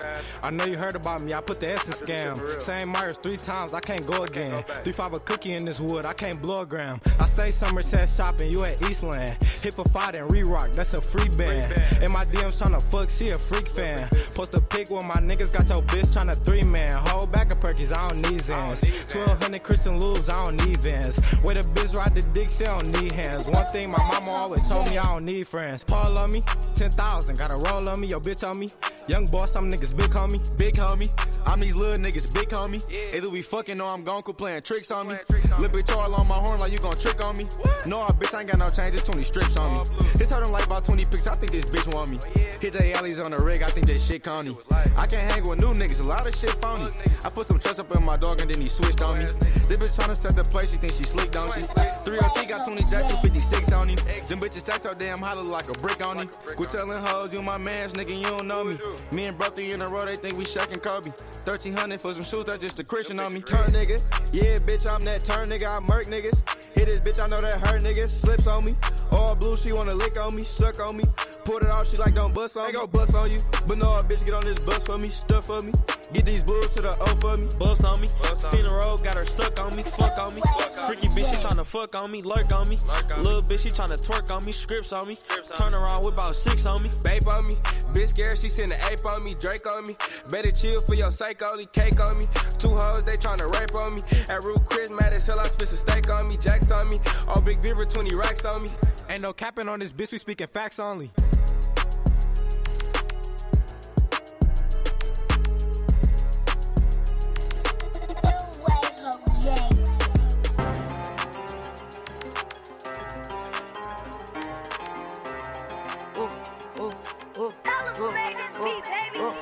I 0.42 0.50
know 0.50 0.64
you 0.64 0.76
heard 0.76 0.96
about 0.96 1.22
me, 1.22 1.34
I 1.34 1.40
put 1.40 1.60
the 1.60 1.72
in 1.72 1.76
scam. 1.76 2.62
Same 2.62 2.88
Myers 2.88 3.18
three 3.22 3.36
times, 3.36 3.74
I 3.74 3.80
can't 3.80 4.06
go 4.06 4.24
again. 4.24 4.62
Three 4.84 4.92
five 4.92 5.12
a 5.14 5.20
cookie 5.20 5.54
in 5.54 5.64
this 5.64 5.80
wood, 5.80 6.06
I 6.06 6.12
can't 6.12 6.40
blow 6.40 6.60
a 6.60 6.66
gram. 6.66 7.00
I 7.18 7.26
say 7.26 7.50
Somerset 7.50 8.08
shopping, 8.08 8.50
you 8.50 8.64
at 8.64 8.80
Eastland. 8.82 9.36
For 9.68 9.84
five 9.84 10.14
and 10.14 10.32
re-rock, 10.32 10.72
that's 10.72 10.94
a 10.94 11.00
free 11.00 11.28
band. 11.28 12.02
In 12.02 12.10
my 12.10 12.24
DMs 12.24 12.60
tryna 12.60 12.82
fuck, 12.90 13.10
she 13.10 13.28
a 13.30 13.38
freak 13.38 13.68
fan. 13.68 14.08
Post 14.34 14.54
a 14.54 14.60
pic 14.60 14.90
with 14.90 15.04
my 15.04 15.16
niggas, 15.16 15.52
got 15.52 15.68
your 15.68 15.82
bitch 15.82 16.06
tryna 16.06 16.42
three 16.44 16.62
man. 16.62 16.94
Hold 16.94 17.30
back 17.30 17.52
a 17.52 17.54
perkies, 17.54 17.94
I 17.96 18.08
don't 18.08 18.30
need 18.30 18.40
Zans. 18.40 18.82
1200 19.14 19.62
Christian 19.62 20.00
Lubes, 20.00 20.28
I 20.28 20.42
don't 20.42 20.56
need 20.66 20.78
Vans. 20.78 21.18
Where 21.42 21.54
the 21.54 21.60
bitch 21.60 21.94
ride 21.94 22.14
the 22.14 22.22
dick, 22.32 22.50
she 22.50 22.64
don't 22.64 22.90
need 23.00 23.12
hands. 23.12 23.44
One 23.46 23.66
thing 23.66 23.90
my 23.90 23.98
mama 23.98 24.30
always 24.30 24.66
told 24.68 24.88
me, 24.88 24.98
I 24.98 25.04
don't 25.04 25.24
need 25.24 25.46
friends. 25.46 25.84
Paul 25.84 26.18
on 26.18 26.30
me, 26.30 26.42
10,000, 26.74 27.38
got 27.38 27.50
a 27.50 27.56
roll 27.56 27.88
on 27.88 28.00
me, 28.00 28.07
your 28.08 28.20
bitch 28.20 28.48
on 28.48 28.58
me. 28.58 28.68
Young 29.06 29.26
boss, 29.26 29.52
some 29.52 29.70
niggas 29.70 29.96
big 29.96 30.10
homie, 30.10 30.40
big 30.58 30.74
homie. 30.74 31.10
I'm 31.46 31.60
these 31.60 31.74
little 31.74 31.98
niggas, 31.98 32.32
big 32.34 32.52
on 32.52 32.72
homie. 32.72 33.14
Either 33.14 33.30
we 33.30 33.42
fucking 33.42 33.80
or 33.80 33.88
I'm 33.88 34.04
gon' 34.04 34.22
quit 34.22 34.36
playing 34.36 34.62
tricks 34.62 34.90
on 34.90 35.08
me. 35.08 35.16
Lil' 35.58 35.70
bitch 35.70 35.94
all 35.94 36.14
on 36.14 36.26
my 36.26 36.34
horn 36.34 36.60
like 36.60 36.72
you 36.72 36.78
gon' 36.78 36.96
trick 36.96 37.24
on 37.24 37.36
me. 37.36 37.46
No, 37.86 38.00
I 38.02 38.10
bitch, 38.10 38.34
I 38.34 38.40
ain't 38.40 38.50
got 38.50 38.58
no 38.58 38.68
change, 38.68 38.92
just 38.92 39.06
20 39.06 39.24
strips 39.24 39.56
on 39.56 39.72
me. 39.72 39.84
His 40.18 40.30
her 40.30 40.42
them 40.42 40.52
like 40.52 40.66
about 40.66 40.84
20 40.84 41.04
pics, 41.06 41.26
I 41.26 41.34
think 41.34 41.52
this 41.52 41.64
bitch 41.66 41.92
want 41.94 42.10
me. 42.10 42.18
Hit 42.60 42.72
J 42.74 42.92
alleys 42.92 43.18
on 43.18 43.30
the 43.30 43.38
rig, 43.38 43.62
I 43.62 43.68
think 43.68 43.86
that 43.86 44.00
shit 44.00 44.22
corny. 44.24 44.56
I 44.96 45.06
can't 45.06 45.30
hang 45.32 45.48
with 45.48 45.60
new 45.60 45.72
niggas, 45.72 46.00
a 46.00 46.04
lot 46.04 46.26
of 46.26 46.34
shit 46.34 46.50
phony. 46.60 46.90
I 47.24 47.30
put 47.30 47.46
some 47.46 47.58
trust 47.58 47.80
up 47.80 47.94
in 47.96 48.02
my 48.02 48.16
dog 48.16 48.40
and 48.40 48.50
then 48.50 48.60
he 48.60 48.68
switched 48.68 49.00
on 49.00 49.18
me. 49.18 49.24
This 49.24 49.76
bitch 49.76 49.96
tryna 49.96 50.16
set 50.16 50.36
the 50.36 50.44
place, 50.44 50.70
she 50.70 50.76
think 50.76 50.92
she 50.92 51.04
slick, 51.04 51.30
don't 51.30 51.52
she? 51.52 51.60
3OT 51.60 52.48
got 52.48 52.66
20 52.66 52.82
jack 52.82 53.02
256 53.08 53.72
on 53.72 53.88
him. 53.88 53.96
Them 54.26 54.40
bitches 54.40 54.58
stack 54.58 54.80
so 54.80 54.94
damn 54.94 55.20
look 55.20 55.46
like 55.46 55.68
a 55.68 55.78
brick 55.80 56.04
on 56.06 56.18
him. 56.18 56.28
Quit 56.56 56.70
telling 56.70 56.98
hoes 57.04 57.32
you 57.32 57.42
my 57.42 57.58
mans, 57.58 57.96
nigga, 57.98 58.16
you 58.16 58.24
don't 58.24 58.46
know 58.46 58.62
me. 58.64 58.78
Me 59.12 59.26
and 59.26 59.36
bro 59.36 59.48
three 59.48 59.72
in 59.72 59.82
a 59.82 59.88
row, 59.88 60.04
they 60.04 60.14
think 60.14 60.38
we 60.38 60.44
Shaq 60.44 60.72
and 60.72 60.82
Kobe. 60.82 61.10
1300 61.44 62.00
for 62.00 62.14
some 62.14 62.22
shoes, 62.22 62.44
that's 62.44 62.60
just 62.60 62.78
a 62.78 62.84
Christian 62.84 63.18
on 63.18 63.34
me. 63.34 63.40
Turn 63.40 63.70
nigga, 63.70 64.00
yeah, 64.32 64.58
bitch, 64.58 64.86
I'm 64.86 65.04
that 65.04 65.24
turn 65.24 65.48
nigga, 65.48 65.76
I 65.76 65.80
murk 65.80 66.06
niggas. 66.06 66.38
Hit 66.74 66.86
this 66.86 67.00
bitch, 67.00 67.22
I 67.22 67.26
know 67.26 67.40
that 67.40 67.58
hurt 67.60 67.82
niggas. 67.82 68.10
Slips 68.10 68.46
on 68.46 68.64
me, 68.64 68.76
all 69.10 69.34
blue, 69.34 69.56
she 69.56 69.72
wanna 69.72 69.94
lick 69.94 70.18
on 70.18 70.34
me, 70.36 70.44
suck 70.44 70.78
on 70.80 70.96
me. 70.96 71.04
Pulled 71.44 71.62
it 71.62 71.70
off, 71.70 71.90
she 71.90 71.96
like 71.96 72.14
don't 72.14 72.32
bust 72.32 72.56
on 72.56 72.64
me. 72.64 72.68
Ain't 72.68 72.76
gon' 72.76 72.90
bust 72.90 73.14
on 73.14 73.30
you, 73.30 73.40
but 73.66 73.78
no, 73.78 73.86
bitch 74.08 74.24
get 74.24 74.34
on 74.34 74.44
this 74.44 74.64
bus 74.64 74.84
for 74.86 74.98
me, 74.98 75.08
stuff 75.08 75.46
for 75.46 75.62
me. 75.62 75.72
Get 76.12 76.24
these 76.24 76.42
bulls 76.42 76.72
to 76.74 76.82
the 76.82 76.96
O 77.00 77.06
for 77.16 77.36
me. 77.36 77.48
Buffs 77.58 77.84
on 77.84 78.00
me. 78.00 78.08
Seen 78.36 78.66
the 78.66 78.72
road, 78.72 79.04
got 79.04 79.14
her 79.14 79.26
stuck 79.26 79.60
on 79.60 79.76
me. 79.76 79.82
Fuck 79.82 80.18
on 80.18 80.34
me. 80.34 80.42
Freaky 80.86 81.08
bitch, 81.08 81.30
she 81.30 81.36
tryna 81.36 81.66
fuck 81.66 81.94
on 81.94 82.10
me. 82.10 82.22
Lurk 82.22 82.52
on 82.52 82.68
me. 82.68 82.78
Little 83.18 83.42
bitch, 83.42 83.60
she 83.60 83.70
tryna 83.70 83.98
twerk 84.04 84.34
on 84.34 84.44
me. 84.44 84.52
Scripts 84.52 84.92
on 84.92 85.06
me. 85.06 85.16
Turn 85.54 85.74
around 85.74 86.04
with 86.04 86.14
about 86.14 86.34
six 86.34 86.66
on 86.66 86.82
me. 86.82 86.90
Babe 87.02 87.26
on 87.28 87.46
me, 87.46 87.54
bitch 87.92 88.08
scared, 88.08 88.38
she 88.38 88.48
send 88.48 88.72
an 88.72 88.78
ape 88.90 89.04
on 89.04 89.22
me, 89.24 89.34
Drake 89.34 89.66
on 89.66 89.86
me. 89.86 89.96
Better 90.30 90.50
chill 90.50 90.80
for 90.82 90.94
your 90.94 91.10
sake, 91.10 91.42
only 91.42 91.66
cake 91.66 92.00
on 92.00 92.18
me. 92.18 92.26
Two 92.58 92.74
hoes, 92.74 93.04
they 93.04 93.16
tryna 93.16 93.50
rape 93.58 93.74
on 93.74 93.94
me. 93.94 94.02
At 94.28 94.44
Root 94.44 94.64
Chris, 94.66 94.90
mad 94.90 95.12
as 95.12 95.26
hell, 95.26 95.40
I 95.40 95.44
spit 95.44 95.70
a 95.72 95.76
steak 95.76 96.10
on 96.10 96.28
me. 96.28 96.36
Jacks 96.36 96.70
on 96.70 96.88
me, 96.88 97.00
all 97.26 97.40
big 97.40 97.60
Viver, 97.60 97.84
20 97.84 98.14
racks 98.14 98.44
on 98.44 98.62
me. 98.62 98.70
Ain't 99.08 99.22
no 99.22 99.32
capping 99.32 99.68
on 99.68 99.80
this 99.80 99.92
bitch, 99.92 100.12
we 100.12 100.18
speaking 100.18 100.48
facts 100.48 100.78
only. 100.78 101.10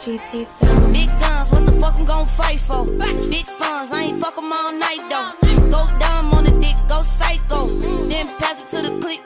Big 0.06 0.20
guns, 1.18 1.50
what 1.50 1.66
the 1.66 1.72
fuck 1.80 1.96
I'm 1.98 2.04
gon' 2.04 2.26
fight 2.26 2.60
for? 2.60 2.84
Big 3.28 3.44
funds, 3.46 3.90
I 3.90 4.02
ain't 4.02 4.20
fuck 4.22 4.38
'em 4.38 4.52
all 4.52 4.72
night 4.72 5.02
though. 5.10 5.32
Go 5.68 5.84
dumb 5.98 6.32
on 6.32 6.44
the 6.44 6.52
dick, 6.60 6.76
go 6.88 7.02
psycho. 7.02 7.66
Then 8.06 8.28
pass 8.38 8.60
it 8.60 8.68
to 8.68 8.82
the 8.82 9.00
click, 9.00 9.25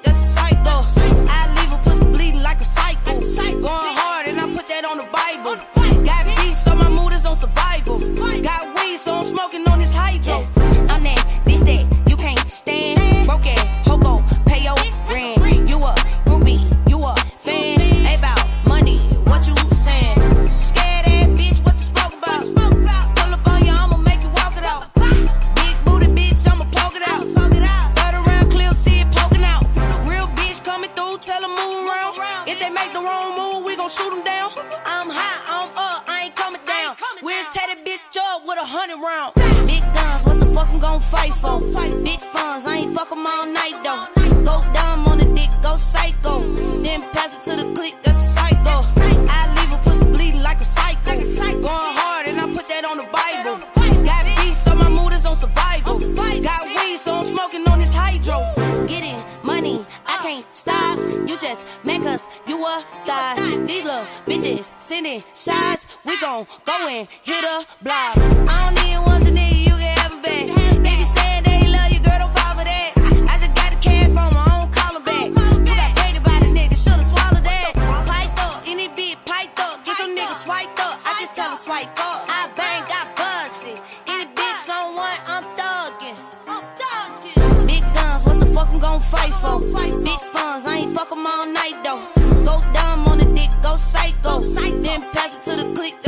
up. 82.50 82.58
I 82.58 82.80
got 82.88 83.16
busted. 83.16 83.80
Any 84.06 84.26
bitch 84.34 84.68
on 84.68 84.96
one, 84.96 85.20
I'm 85.26 85.44
thuggin'. 85.58 86.16
I'm 86.48 86.64
thuggin'. 86.78 87.66
Big 87.66 87.82
guns, 87.94 88.24
what 88.26 88.40
the 88.40 88.46
fuck 88.46 88.68
I'm 88.72 88.78
gon' 88.78 89.00
fight 89.00 89.34
for? 89.34 89.60
Big 89.60 90.20
funds, 90.32 90.66
I 90.66 90.76
ain't 90.78 90.96
fuck 90.96 91.12
'em 91.12 91.26
all 91.26 91.46
night 91.46 91.76
though. 91.84 92.02
Go 92.44 92.60
dumb 92.72 93.08
on 93.08 93.18
the 93.18 93.26
dick, 93.34 93.50
go 93.62 93.76
psycho. 93.76 94.40
Then 94.40 95.02
pass 95.12 95.34
it 95.34 95.42
to 95.44 95.56
the 95.56 95.74
click, 95.74 95.99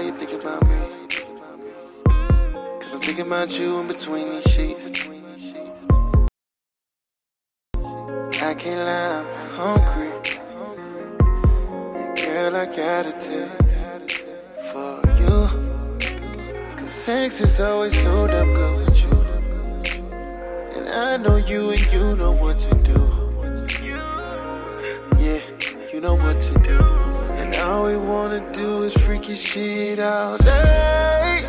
How 0.00 0.06
you 0.06 0.12
thinking 0.12 0.40
about 0.40 0.66
me? 0.66 0.76
Cause 2.80 2.94
I'm 2.94 3.00
thinking 3.02 3.26
about 3.26 3.58
you 3.58 3.80
in 3.80 3.86
between 3.86 4.30
these 4.30 4.50
sheets. 4.50 4.90
I 8.42 8.54
can't 8.54 8.80
lie, 8.80 9.18
I'm 9.20 9.26
hungry. 9.60 10.10
And 12.00 12.16
girl, 12.16 12.56
I 12.56 12.64
got 12.64 13.06
a 13.08 13.12
text 13.12 14.24
for 14.72 15.02
you. 15.20 15.48
Cause 16.78 16.92
sex 16.92 17.42
is 17.42 17.60
always 17.60 18.02
so 18.02 18.26
damn 18.26 18.46
good 18.54 18.78
with 18.78 19.02
you. 19.02 19.10
And 20.78 20.88
I 20.88 21.18
know 21.18 21.36
you 21.36 21.72
and 21.72 21.92
you 21.92 22.16
know 22.16 22.32
what 22.32 22.58
to 22.60 22.74
do. 22.76 23.00
Yeah, 25.22 25.40
you 25.92 26.00
know 26.00 26.14
what 26.14 26.40
to 26.40 26.58
do. 26.60 27.09
All 27.62 27.84
we 27.84 27.96
wanna 27.96 28.40
do 28.52 28.84
is 28.84 28.94
freaky 28.94 29.34
shit 29.34 29.98
all 29.98 30.38
day. 30.38 31.42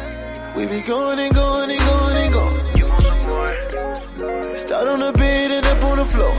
We 0.58 0.68
be 0.68 0.82
going 0.82 1.20
and 1.20 1.34
going 1.34 1.70
and 1.70 1.80
going 1.80 2.18
and 2.18 2.34
going. 2.34 2.76
You 2.76 2.88
want 2.88 3.02
some 3.02 3.22
more? 3.22 4.56
Start 4.56 4.88
on 4.90 5.00
the 5.00 5.14
bed 5.14 5.52
and 5.52 5.66
up 5.66 5.84
on 5.86 5.98
the 6.00 6.06
floor. 6.06 6.34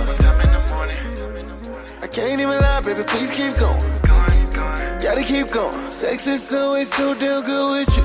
I 2.02 2.06
can't 2.06 2.38
even 2.38 2.60
lie, 2.60 2.82
baby, 2.84 3.02
please 3.02 3.30
keep 3.30 3.54
going. 3.54 3.80
Gotta 5.00 5.22
keep 5.24 5.48
going. 5.50 5.90
Sex 5.90 6.26
is 6.26 6.52
always 6.52 6.92
so 6.92 7.14
damn 7.14 7.42
good 7.44 7.70
with 7.72 7.96
you. 7.96 8.04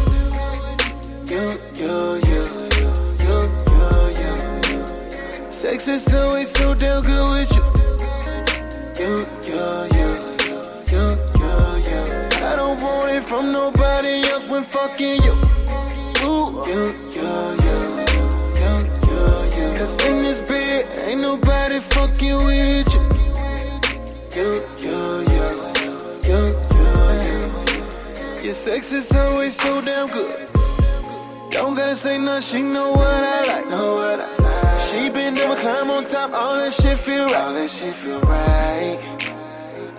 You, 1.36 1.52
you, 1.76 2.16
you, 2.28 2.42
you, 2.80 2.92
you, 3.24 3.40
you, 3.74 4.32
you. 4.72 5.52
Sex 5.52 5.88
is 5.90 6.16
always 6.16 6.50
so 6.50 6.74
damn 6.74 7.04
good 7.04 7.30
with 7.30 7.52
you. 7.56 7.64
You, 9.00 9.28
you, 9.44 9.62
you, 9.98 10.08
you, 10.92 11.08
you, 11.20 11.27
from 13.22 13.50
nobody 13.52 14.22
else 14.30 14.50
when 14.50 14.64
fucking 14.64 15.22
you. 15.22 15.34
Ooh, 16.24 16.64
you, 16.68 16.84
you, 17.16 17.30
you, 17.66 17.78
you, 18.60 18.72
you, 19.10 19.20
you. 19.56 19.68
Cause 19.78 19.94
in 20.06 20.22
this 20.22 20.42
bed, 20.42 20.86
ain't 21.00 21.22
nobody 21.22 21.80
fucking 21.80 22.46
with 22.46 22.94
you. 22.94 23.02
You, 24.36 24.50
you, 24.84 24.98
you, 25.34 25.48
you, 25.84 25.94
you, 26.28 26.40
you. 26.78 28.44
Your 28.44 28.54
sex 28.54 28.94
is 28.94 29.16
always 29.16 29.56
so 29.60 29.82
damn 29.82 30.08
good. 30.10 30.48
Don't 31.52 31.76
gotta 31.76 31.96
say 31.96 32.18
nothing, 32.18 32.42
she 32.42 32.62
know 32.62 32.92
what 32.92 33.24
I 33.24 33.46
like, 33.48 33.70
know 33.70 33.96
what 33.96 34.20
I 34.22 34.38
like. 34.38 34.80
She 34.80 35.10
been 35.10 35.34
never 35.34 35.56
climb 35.56 35.90
on 35.90 36.04
top, 36.06 36.34
all 36.34 36.56
that 36.56 36.72
shit 36.72 36.98
feel 36.98 37.26
right, 37.26 37.36
all 37.38 37.54
that 37.54 37.70
shit 37.70 37.96
feel 37.96 38.20
right. 38.22 39.00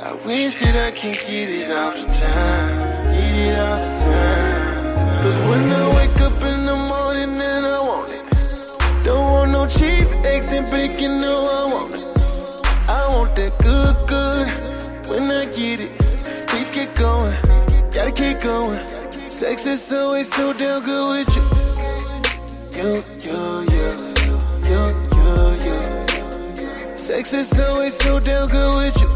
I 0.00 0.12
wish 0.24 0.54
that 0.60 0.76
I 0.76 0.92
can 0.92 1.12
get 1.12 1.50
it 1.50 1.70
all 1.72 1.90
the 1.92 2.06
time, 2.06 2.87
get 3.18 3.34
it 3.46 3.58
all 3.58 3.78
the. 4.00 5.22
Cause 5.22 5.36
when 5.48 5.72
I 5.72 5.84
wake 5.96 6.20
up 6.20 6.38
in 6.50 6.62
the 6.62 6.76
morning 6.92 7.32
and 7.50 7.66
I 7.66 7.80
want 7.80 8.10
it, 8.12 9.04
don't 9.04 9.30
want 9.30 9.50
no 9.52 9.66
cheese, 9.66 10.14
eggs, 10.24 10.52
and 10.52 10.66
bacon, 10.70 11.18
no, 11.18 11.34
I 11.58 11.72
want 11.72 11.94
it. 11.94 12.04
I 12.88 13.02
want 13.14 13.36
that 13.36 13.52
good, 13.58 13.96
good. 14.06 14.46
When 15.10 15.30
I 15.30 15.44
get 15.46 15.80
it, 15.80 15.92
please 16.48 16.70
get 16.70 16.94
going, 16.94 17.34
gotta 17.90 18.12
keep 18.12 18.40
going. 18.40 18.80
Sex 19.30 19.66
is 19.66 19.92
always 19.92 20.32
so 20.32 20.52
damn 20.52 20.82
good 20.84 21.08
with 21.10 21.36
you. 21.36 21.44
You, 22.78 22.90
you, 23.24 23.40
you, 23.74 23.88
you, 24.68 24.82
you, 25.16 25.38
you. 25.66 26.96
Sex 26.96 27.34
is 27.34 27.60
always 27.60 27.94
so 27.96 28.20
damn 28.20 28.48
good 28.48 28.74
with 28.78 28.96
you. 29.00 29.08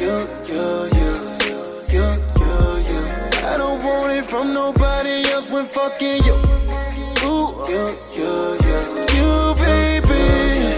You, 0.00 0.14
you, 0.48 0.64
you, 0.98 1.12
you, 1.92 2.02
you, 2.02 2.24
you. 2.24 2.33
From 4.34 4.50
nobody 4.50 5.22
else 5.30 5.48
when 5.52 5.64
fucking 5.64 6.20
you. 6.26 6.34
Ooh, 7.22 7.54
you, 7.70 7.84
you, 8.18 8.32
you, 8.66 8.78
you, 9.16 9.54
baby. 9.62 10.22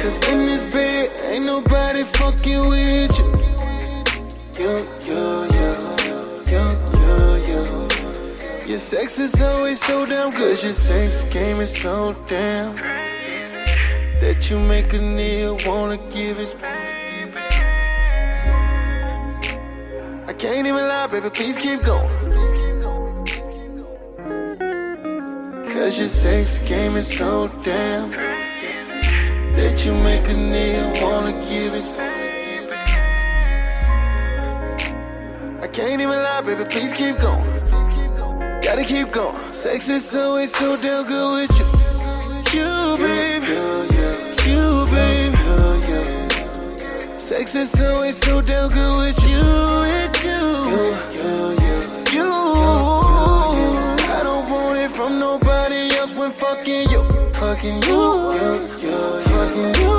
Cause 0.03 0.19
in 0.31 0.45
this 0.45 0.67
bed, 0.71 1.09
ain't 1.23 1.47
nobody 1.47 2.03
fucking 2.03 2.69
with 2.69 3.19
you. 3.19 3.29
You, 4.61 4.73
you, 5.09 5.23
you, 5.57 5.71
you, 6.53 6.65
you, 7.01 7.15
you. 7.49 8.69
Your 8.69 8.79
sex 8.79 9.19
is 9.19 9.41
always 9.41 9.81
so 9.83 10.05
damn 10.05 10.33
good. 10.33 10.63
Your 10.63 10.75
sex 10.75 11.25
game 11.33 11.59
is 11.63 11.75
so 11.75 12.15
damn 12.29 12.75
that 14.21 14.51
you 14.51 14.61
make 14.61 14.93
a 14.93 14.99
nigga 14.99 15.67
wanna 15.67 15.97
give. 16.11 16.37
Back 16.61 16.87
I 20.29 20.33
can't 20.35 20.67
even 20.67 20.87
lie, 20.93 21.07
baby, 21.07 21.31
please 21.31 21.57
keep 21.57 21.83
going. 21.83 22.56
Cause 25.77 25.99
your 25.99 26.09
sex 26.09 26.59
game 26.61 26.97
is 26.97 27.07
so 27.07 27.49
damn 27.63 28.11
that 29.53 29.85
you 29.85 29.93
make 29.93 30.25
a 30.25 30.33
nigga 30.33 31.03
wanna 31.03 31.33
give 31.47 31.75
it. 31.75 31.85
I 35.63 35.69
can't 35.69 36.01
even 36.01 36.09
lie, 36.09 36.41
baby, 36.41 36.65
please 36.65 36.95
keep 36.95 37.19
going. 37.19 37.45
Gotta 38.63 38.85
keep 38.85 39.11
going. 39.13 39.37
Sex 39.53 39.91
is 39.91 40.17
always 40.17 40.51
so 40.57 40.77
damn 40.79 41.07
good 41.07 41.33
with 41.37 41.53
you. 41.59 41.67
You, 42.57 42.97
baby. 42.97 43.47
You, 44.49 44.87
baby. 44.91 45.37
Sex 47.19 47.55
is 47.55 47.83
always 47.83 48.17
so 48.17 48.41
damn 48.41 48.71
good 48.71 48.97
with 48.97 49.23
you. 49.25 49.45
With 49.83 50.25
you. 50.25 51.66
When 56.27 56.35
fucking 56.35 56.91
you. 56.91 57.03
Fucking 57.35 57.83
you. 57.83 58.03
Fucking 59.31 59.75
you. 59.81 59.95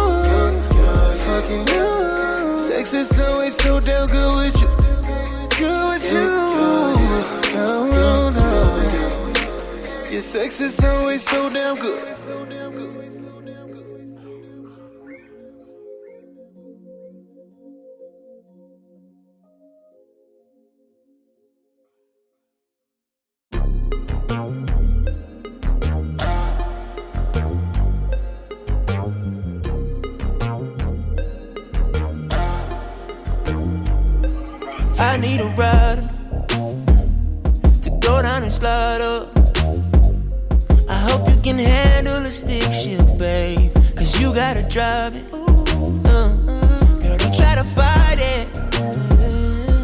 Fucking 1.26 1.68
you. 1.68 2.60
Sex 2.60 2.94
is 2.94 3.20
always 3.22 3.56
so 3.56 3.80
damn 3.80 4.08
good 4.08 4.36
with 4.36 4.62
you. 4.62 4.68
Good 5.58 5.90
with 5.90 6.12
you. 6.12 6.28
No, 7.56 7.88
no, 7.88 8.30
no. 8.30 8.52
Your 10.12 10.22
sex 10.22 10.62
is 10.62 10.84
always 10.84 11.24
so 11.24 11.50
damn 11.50 11.76
good. 11.76 12.67
Need 35.38 35.44
a 35.44 35.50
rider 35.56 36.10
to 37.82 37.90
go 38.02 38.22
down 38.22 38.44
and 38.44 38.52
slide 38.52 39.02
up. 39.02 39.36
I 40.90 40.98
hope 41.08 41.30
you 41.30 41.38
can 41.42 41.60
handle 41.60 42.26
a 42.26 42.32
stick 42.32 42.72
shift, 42.72 43.18
babe. 43.18 43.74
Cause 43.96 44.20
you 44.20 44.34
gotta 44.34 44.64
drive 44.64 45.16
it. 45.16 45.26
Uh, 45.34 46.30
girl, 47.02 47.18
don't 47.18 47.36
try 47.36 47.56
to 47.56 47.64
fight 47.64 48.20
it. 48.20 48.48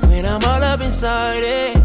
When 0.07 0.25
I'm 0.25 0.43
all 0.43 0.63
up 0.63 0.81
inside 0.81 1.43
it. 1.43 1.77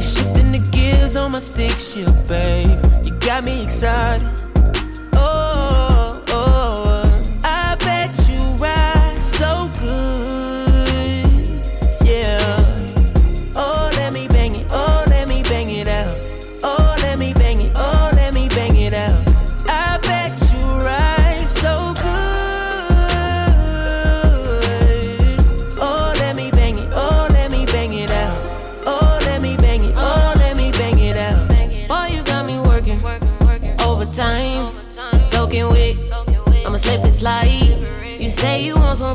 Shifting 0.00 0.52
the 0.52 0.68
gears 0.70 1.16
on 1.16 1.32
my 1.32 1.38
stick 1.38 1.78
shift, 1.78 2.28
babe. 2.28 2.78
You 3.04 3.12
got 3.20 3.44
me 3.44 3.64
excited. 3.64 4.28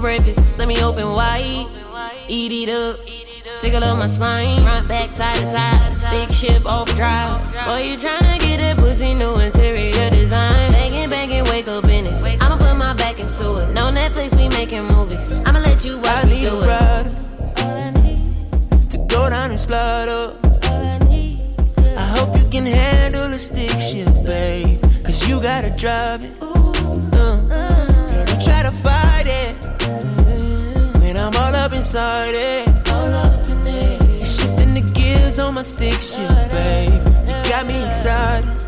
Say 0.02 0.16
you 0.16 0.24
want 0.24 0.26
some 0.26 0.26
breakfast, 0.26 0.58
let 0.58 0.68
me 0.68 0.82
open 0.84 1.14
wide. 1.14 1.68
Eat 2.28 2.52
it 2.52 2.70
up, 2.70 3.00
tickle 3.62 3.84
up 3.84 3.98
my 3.98 4.06
spine. 4.08 4.60
Front, 4.62 4.88
back, 4.88 5.12
side 5.12 5.36
to 5.36 5.46
side, 5.46 5.94
stick 5.96 6.32
shift 6.32 6.66
overdrive. 6.66 7.44
Boy, 7.66 7.82
you 7.84 7.98
tryna 7.98 8.40
get 8.40 8.60
that 8.60 8.78
pussy 8.78 9.14
new 9.14 9.36
interior 9.36 10.10
design. 10.10 10.72
Banging, 10.72 11.10
banging, 11.10 11.44
wake 11.46 11.68
up 11.68 11.86
in 11.86 12.06
it. 12.06 12.42
I'ma 12.42 12.58
put 12.58 12.76
my 12.78 12.94
back 12.94 13.20
into 13.20 13.56
it. 13.56 13.74
No 13.74 13.92
Netflix, 13.92 14.36
we 14.36 14.50
making 14.50 14.86
movies. 14.86 15.34
I'ma 15.46 15.60
let 15.60 15.84
you 15.86 15.98
watch 15.98 16.26
I 16.26 16.26
me 16.26 16.30
need 16.32 16.50
do 16.50 16.56
a 16.56 16.62
it. 16.62 16.68
rider 16.68 17.12
to 18.90 18.98
go 19.08 19.30
down 19.30 19.52
and 19.52 19.60
slide 19.60 20.10
up. 20.10 20.44
All 20.44 20.86
I 20.86 20.98
need. 21.00 21.40
I 21.98 22.06
hope 22.18 22.38
you 22.38 22.48
can 22.50 22.66
handle 22.66 23.32
a 23.34 23.40
stick 23.40 23.72
shift, 23.80 24.24
babe. 24.26 24.82
Cause 25.06 25.28
you 25.28 25.42
gotta 25.42 25.72
drive 25.72 26.24
it. 26.24 26.32
Uh, 26.42 27.48
girl, 27.50 28.26
don't 28.26 28.44
try 28.44 28.64
to 28.64 28.72
fight 28.72 29.07
I'm 31.28 31.36
all 31.36 31.56
up 31.56 31.74
inside 31.74 32.34
it. 32.34 32.68
You're 32.88 34.26
shifting 34.26 34.74
the 34.76 34.92
gears 34.94 35.40
on 35.40 35.56
my 35.56 35.62
stick 35.62 36.00
shift, 36.00 36.52
babe. 36.52 36.90
You 37.28 37.50
got 37.50 37.68
me 37.68 37.86
excited. 37.86 38.67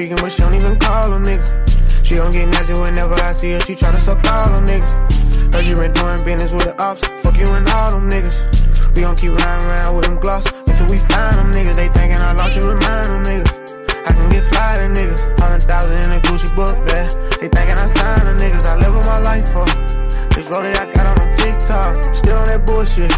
Speaking, 0.00 0.16
but 0.16 0.32
she 0.32 0.40
don't 0.40 0.54
even 0.54 0.78
call 0.78 1.12
him, 1.12 1.22
nigga. 1.22 1.44
She 2.04 2.14
don't 2.14 2.32
get 2.32 2.48
nasty 2.48 2.72
whenever 2.72 3.14
I 3.20 3.32
see 3.32 3.52
her, 3.52 3.60
she 3.60 3.76
try 3.76 3.92
to 3.92 4.00
suck 4.00 4.24
all 4.32 4.48
them 4.48 4.64
niggas. 4.64 5.52
Heard 5.52 5.66
you 5.66 5.76
been 5.76 5.92
doing 5.92 6.24
business 6.24 6.52
with 6.52 6.64
the 6.64 6.74
ops, 6.80 7.04
fuck 7.20 7.36
you 7.36 7.44
and 7.52 7.68
all 7.68 7.90
them 7.92 8.08
niggas. 8.08 8.96
We 8.96 9.02
gon' 9.02 9.16
keep 9.16 9.36
riding 9.36 9.68
around 9.68 9.96
with 9.96 10.06
them 10.08 10.16
gloss 10.16 10.48
until 10.56 10.88
we 10.88 10.98
find 11.12 11.36
them 11.36 11.52
niggas. 11.52 11.76
They 11.76 11.88
thinking 11.92 12.16
I 12.16 12.32
lost 12.32 12.56
you, 12.56 12.64
remind 12.64 13.06
them 13.12 13.22
niggas. 13.28 13.52
I 14.08 14.10
can 14.16 14.26
get 14.32 14.44
fly 14.48 14.72
to 14.80 14.88
niggas. 14.88 15.20
Hundred 15.36 15.62
thousand 15.68 15.96
in 16.00 16.16
a 16.16 16.20
Gucci 16.24 16.48
book 16.56 16.72
bag. 16.88 17.12
They 17.36 17.48
thinking 17.52 17.76
I 17.76 17.86
signed 17.92 18.24
the 18.24 18.34
niggas. 18.40 18.64
I 18.64 18.80
live 18.80 18.96
with 18.96 19.04
my 19.04 19.20
life 19.20 19.52
for. 19.52 19.68
This 20.32 20.48
road 20.48 20.64
that 20.64 20.80
I 20.80 20.86
got 20.96 21.12
on 21.12 21.28
TikTok. 21.36 21.92
Still 22.16 22.38
on 22.40 22.46
that 22.48 22.64
bullshit. 22.64 23.12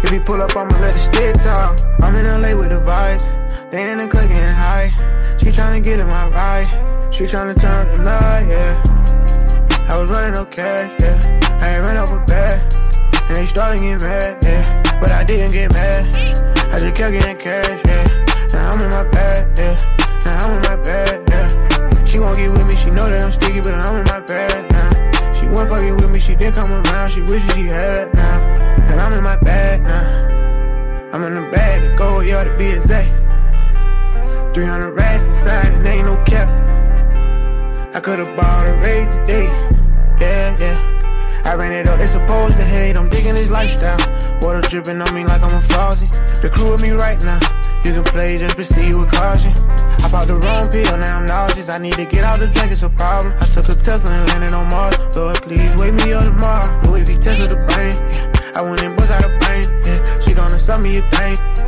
If 0.00 0.08
he 0.08 0.18
pull 0.18 0.40
up, 0.40 0.56
I'ma 0.56 0.72
let 0.80 0.96
the 0.96 1.02
stick 1.12 1.36
talk. 1.44 1.76
I'm 2.00 2.16
in 2.16 2.24
LA 2.24 2.56
with 2.56 2.70
the 2.70 2.80
vibes. 2.80 3.41
They 3.72 3.90
in 3.90 3.96
the 3.96 4.06
cut 4.06 4.28
getting 4.28 4.52
high. 4.52 4.92
She 5.38 5.46
tryna 5.46 5.82
get 5.82 5.98
in 5.98 6.06
my 6.06 6.28
ride. 6.28 6.68
She 7.10 7.24
tryna 7.24 7.58
turn 7.58 7.72
up 7.72 7.88
the 7.88 8.04
night, 8.04 8.44
yeah. 8.44 9.88
I 9.88 9.96
was 9.98 10.10
running 10.10 10.34
no 10.34 10.44
cash, 10.44 10.92
yeah. 11.00 11.40
I 11.64 11.76
ain't 11.76 11.86
ran 11.86 11.96
up 11.96 12.10
a 12.10 12.22
bag. 12.26 12.60
And 13.28 13.36
they 13.36 13.46
started 13.46 13.80
getting 13.80 13.96
mad, 14.06 14.44
yeah. 14.44 15.00
But 15.00 15.10
I 15.10 15.24
didn't 15.24 15.52
get 15.52 15.72
mad. 15.72 16.04
I 16.68 16.78
just 16.80 16.94
kept 16.94 17.12
getting 17.16 17.38
cash, 17.38 17.80
yeah. 17.88 18.52
Now 18.52 18.76
I'm 18.76 18.80
in 18.82 18.90
my 18.90 19.08
bag, 19.08 19.56
yeah. 19.56 19.74
Now 20.26 20.44
I'm 20.44 20.52
in 20.52 20.62
my 20.68 20.76
bag, 20.84 21.24
yeah. 21.32 22.04
She 22.04 22.18
won't 22.18 22.36
get 22.36 22.50
with 22.50 22.68
me, 22.68 22.76
she 22.76 22.90
know 22.90 23.08
that 23.08 23.24
I'm 23.24 23.32
sticky, 23.32 23.60
but 23.60 23.72
I'm 23.72 23.96
in 23.96 24.04
my 24.04 24.20
bag 24.20 24.70
now. 24.70 25.32
She 25.32 25.46
won't 25.46 25.70
fucking 25.70 25.96
with 25.96 26.10
me, 26.10 26.20
she 26.20 26.34
didn't 26.36 26.56
come 26.60 26.70
around, 26.70 27.08
she 27.08 27.22
wishes 27.22 27.50
she 27.54 27.64
had 27.72 28.12
now. 28.12 28.36
And 28.92 29.00
I'm 29.00 29.14
in 29.14 29.24
my 29.24 29.38
bag 29.38 29.80
now. 29.80 31.16
I'm 31.16 31.24
in 31.24 31.40
the 31.40 31.50
bag 31.50 31.88
to 31.88 31.96
go, 31.96 32.20
yeah, 32.20 32.44
to 32.44 32.54
be 32.58 32.66
exact. 32.66 33.31
300 34.54 34.92
racks 34.92 35.24
inside, 35.24 35.72
and 35.72 35.86
ain't 35.86 36.06
no 36.06 36.22
cap. 36.24 36.48
I 37.94 38.00
could've 38.00 38.36
bought 38.36 38.66
a 38.66 38.74
raise 38.82 39.08
today, 39.16 39.46
yeah, 40.20 40.56
yeah. 40.58 41.42
I 41.44 41.54
ran 41.54 41.72
it 41.72 41.88
up, 41.88 41.98
they 41.98 42.06
supposed 42.06 42.56
to 42.56 42.62
hate, 42.64 42.96
I'm 42.96 43.08
digging 43.08 43.34
this 43.34 43.50
lifestyle. 43.50 43.98
Water 44.42 44.60
dripping 44.60 45.00
on 45.00 45.14
me 45.14 45.24
like 45.24 45.42
I'm 45.42 45.56
a 45.56 45.62
flossy. 45.62 46.06
The 46.40 46.50
crew 46.52 46.72
with 46.72 46.82
me 46.82 46.90
right 46.90 47.18
now. 47.24 47.40
You 47.84 47.92
can 47.94 48.04
play, 48.04 48.38
just 48.38 48.54
proceed 48.54 48.94
with 48.94 49.10
caution. 49.10 49.52
I 49.56 50.06
bought 50.12 50.28
the 50.28 50.38
wrong 50.38 50.70
pill, 50.70 50.96
now 50.98 51.18
I'm 51.18 51.26
nauseous. 51.26 51.68
I 51.68 51.78
need 51.78 51.94
to 51.94 52.04
get 52.04 52.22
out 52.22 52.38
the 52.38 52.46
drink, 52.46 52.72
it's 52.72 52.82
a 52.82 52.90
problem. 52.90 53.32
I 53.40 53.44
took 53.46 53.68
a 53.68 53.74
Tesla 53.74 54.12
and 54.12 54.28
landed 54.30 54.52
on 54.52 54.68
Mars. 54.68 54.98
Lord, 55.16 55.36
please 55.42 55.72
wake 55.80 55.94
me 55.94 56.12
up 56.12 56.24
tomorrow. 56.24 56.80
Louis 56.84 57.04
V 57.04 57.14
Tesla 57.18 57.48
the 57.48 57.56
brain. 57.72 57.92
Yeah. 58.14 58.52
I 58.54 58.62
went 58.62 58.82
and 58.82 58.96
bust 58.96 59.10
out 59.10 59.24
a 59.24 59.32
brain. 59.40 59.64
Yeah. 59.84 60.20
She 60.20 60.34
gonna 60.34 60.58
sell 60.58 60.80
me 60.80 60.98
a 60.98 61.02
thing. 61.10 61.61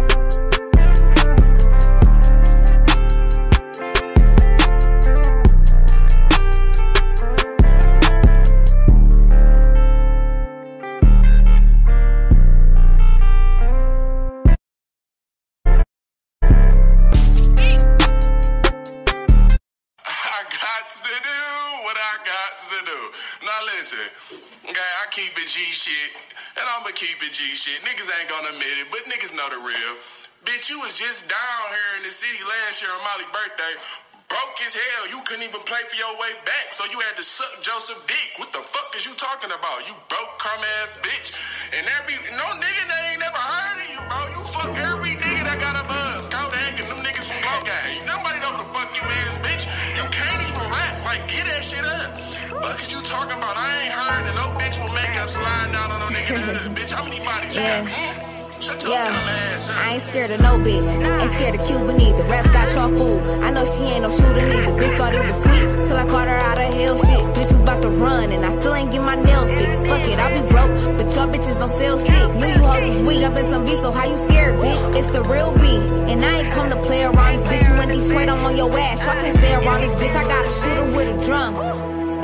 Was 30.95 31.03
just 31.03 31.27
down 31.27 31.65
here 31.75 31.93
in 31.99 32.03
the 32.07 32.15
city 32.15 32.39
last 32.47 32.79
year 32.79 32.87
on 32.95 33.03
Molly's 33.03 33.27
birthday. 33.35 33.75
Broke 34.31 34.59
as 34.63 34.79
hell. 34.79 35.11
You 35.11 35.19
couldn't 35.27 35.43
even 35.43 35.59
play 35.67 35.83
for 35.91 35.99
your 35.99 36.15
way 36.23 36.39
back, 36.47 36.71
so 36.71 36.87
you 36.87 37.03
had 37.03 37.19
to 37.19 37.27
suck 37.27 37.51
Joseph 37.67 37.99
Dick. 38.07 38.39
What 38.39 38.55
the 38.55 38.63
fuck 38.63 38.95
is 38.95 39.03
you 39.03 39.11
talking 39.19 39.51
about? 39.51 39.83
You 39.91 39.95
broke 40.07 40.39
crumb 40.39 40.63
ass 40.83 40.95
bitch. 41.03 41.35
And 41.75 41.83
every 41.99 42.15
no 42.39 42.47
nigga 42.63 42.83
they 42.87 43.03
ain't 43.11 43.23
never 43.27 43.43
heard 43.43 43.79
of 43.83 43.89
you, 43.91 44.01
bro. 44.07 44.21
You 44.39 44.43
fuck 44.55 44.71
every 44.87 45.19
nigga 45.19 45.43
that 45.51 45.59
got 45.59 45.75
a 45.75 45.85
buzz. 45.91 46.31
Kodak 46.31 46.79
and 46.79 46.87
them 46.87 47.03
niggas 47.03 47.27
from 47.27 47.43
Blow 47.43 47.59
Gang. 47.67 48.07
Nobody 48.07 48.39
know 48.39 48.55
who 48.55 48.63
the 48.63 48.71
fuck 48.71 48.91
you 48.95 49.03
is, 49.27 49.35
bitch. 49.43 49.67
You 49.99 50.07
can't 50.15 50.41
even 50.47 50.63
rap. 50.71 50.95
Like, 51.03 51.27
get 51.27 51.43
that 51.51 51.63
shit 51.67 51.83
up. 51.83 52.07
Fuck 52.63 52.79
is 52.79 52.95
you 52.95 53.03
talking 53.03 53.35
about? 53.35 53.59
I 53.59 53.67
ain't 53.83 53.95
heard 53.99 54.23
that 54.31 54.37
no 54.39 54.47
bitch 54.63 54.79
will 54.79 54.95
make 54.95 55.15
up 55.19 55.27
slide 55.27 55.75
down 55.75 55.91
on 55.91 55.99
no 55.99 56.09
nigga 56.15 56.39
hood. 56.39 56.71
bitch, 56.79 56.95
how 56.95 57.03
many 57.03 57.19
bodies 57.19 57.59
Yeah. 57.59 57.83
you 57.83 57.91
got? 57.91 57.91
Hmm? 57.91 58.34
Yeah, 58.65 58.73
dumb 58.81 59.29
ass 59.53 59.69
up. 59.69 59.77
I 59.77 59.93
ain't 59.95 60.03
scared 60.03 60.31
of 60.31 60.41
no 60.41 60.57
bitch. 60.65 60.89
Ain't 61.21 61.33
scared 61.33 61.55
of 61.55 61.67
Cuban 61.67 62.01
either. 62.01 62.25
Raps 62.25 62.51
got 62.51 62.73
y'all 62.75 62.89
fooled. 62.89 63.21
I 63.45 63.51
know 63.51 63.65
she 63.67 63.83
ain't 63.83 64.03
no 64.03 64.11
shooter 64.11 64.41
neither. 64.41 64.73
Bitch 64.81 64.97
thought 64.97 65.15
it 65.15 65.25
was 65.25 65.37
sweet 65.37 65.85
till 65.85 65.99
I 65.99 66.07
caught 66.07 66.29
her 66.29 66.41
out 66.49 66.57
of 66.59 66.73
hell 66.73 66.97
shit. 66.97 67.21
Bitch 67.37 67.53
was 67.53 67.61
about 67.61 67.83
to 67.83 67.91
run 67.91 68.33
and 68.33 68.43
I 68.43 68.49
still 68.49 68.75
ain't 68.75 68.91
get 68.91 69.03
my 69.03 69.17
nails 69.17 69.55
fixed. 69.55 69.85
Fuck 69.87 70.01
it, 70.09 70.19
I'll 70.19 70.33
be 70.33 70.49
broke, 70.49 70.73
but 70.97 71.13
y'all 71.15 71.29
bitches 71.29 71.59
don't 71.59 71.69
sell 71.69 71.99
shit. 71.99 72.25
Knew 72.37 72.47
you 72.47 72.65
hoes 72.65 72.89
was 72.89 73.07
weak. 73.07 73.19
Jump 73.21 73.37
in 73.37 73.45
some 73.45 73.67
beat, 73.67 73.77
so 73.77 73.93
how 73.93 74.09
you 74.09 74.17
scared, 74.17 74.55
bitch? 74.57 74.97
It's 74.97 75.11
the 75.11 75.23
real 75.25 75.53
beat. 75.53 75.85
And 76.09 76.25
I 76.25 76.41
ain't 76.41 76.53
come 76.55 76.71
to 76.71 76.81
play 76.81 77.05
around 77.05 77.37
this 77.37 77.45
bitch. 77.45 77.69
You 77.69 77.83
in 77.83 77.89
Detroit, 77.93 78.29
I'm 78.31 78.45
on 78.47 78.57
your 78.57 78.73
ass. 78.73 79.05
Y'all 79.05 79.21
can't 79.21 79.37
stay 79.37 79.55
around 79.55 79.83
this 79.83 79.95
bitch. 79.97 80.17
I 80.17 80.25
got 80.27 80.49
a 80.49 80.51
shooter 80.51 80.97
with 80.97 81.09
a 81.13 81.27
drum. 81.27 81.74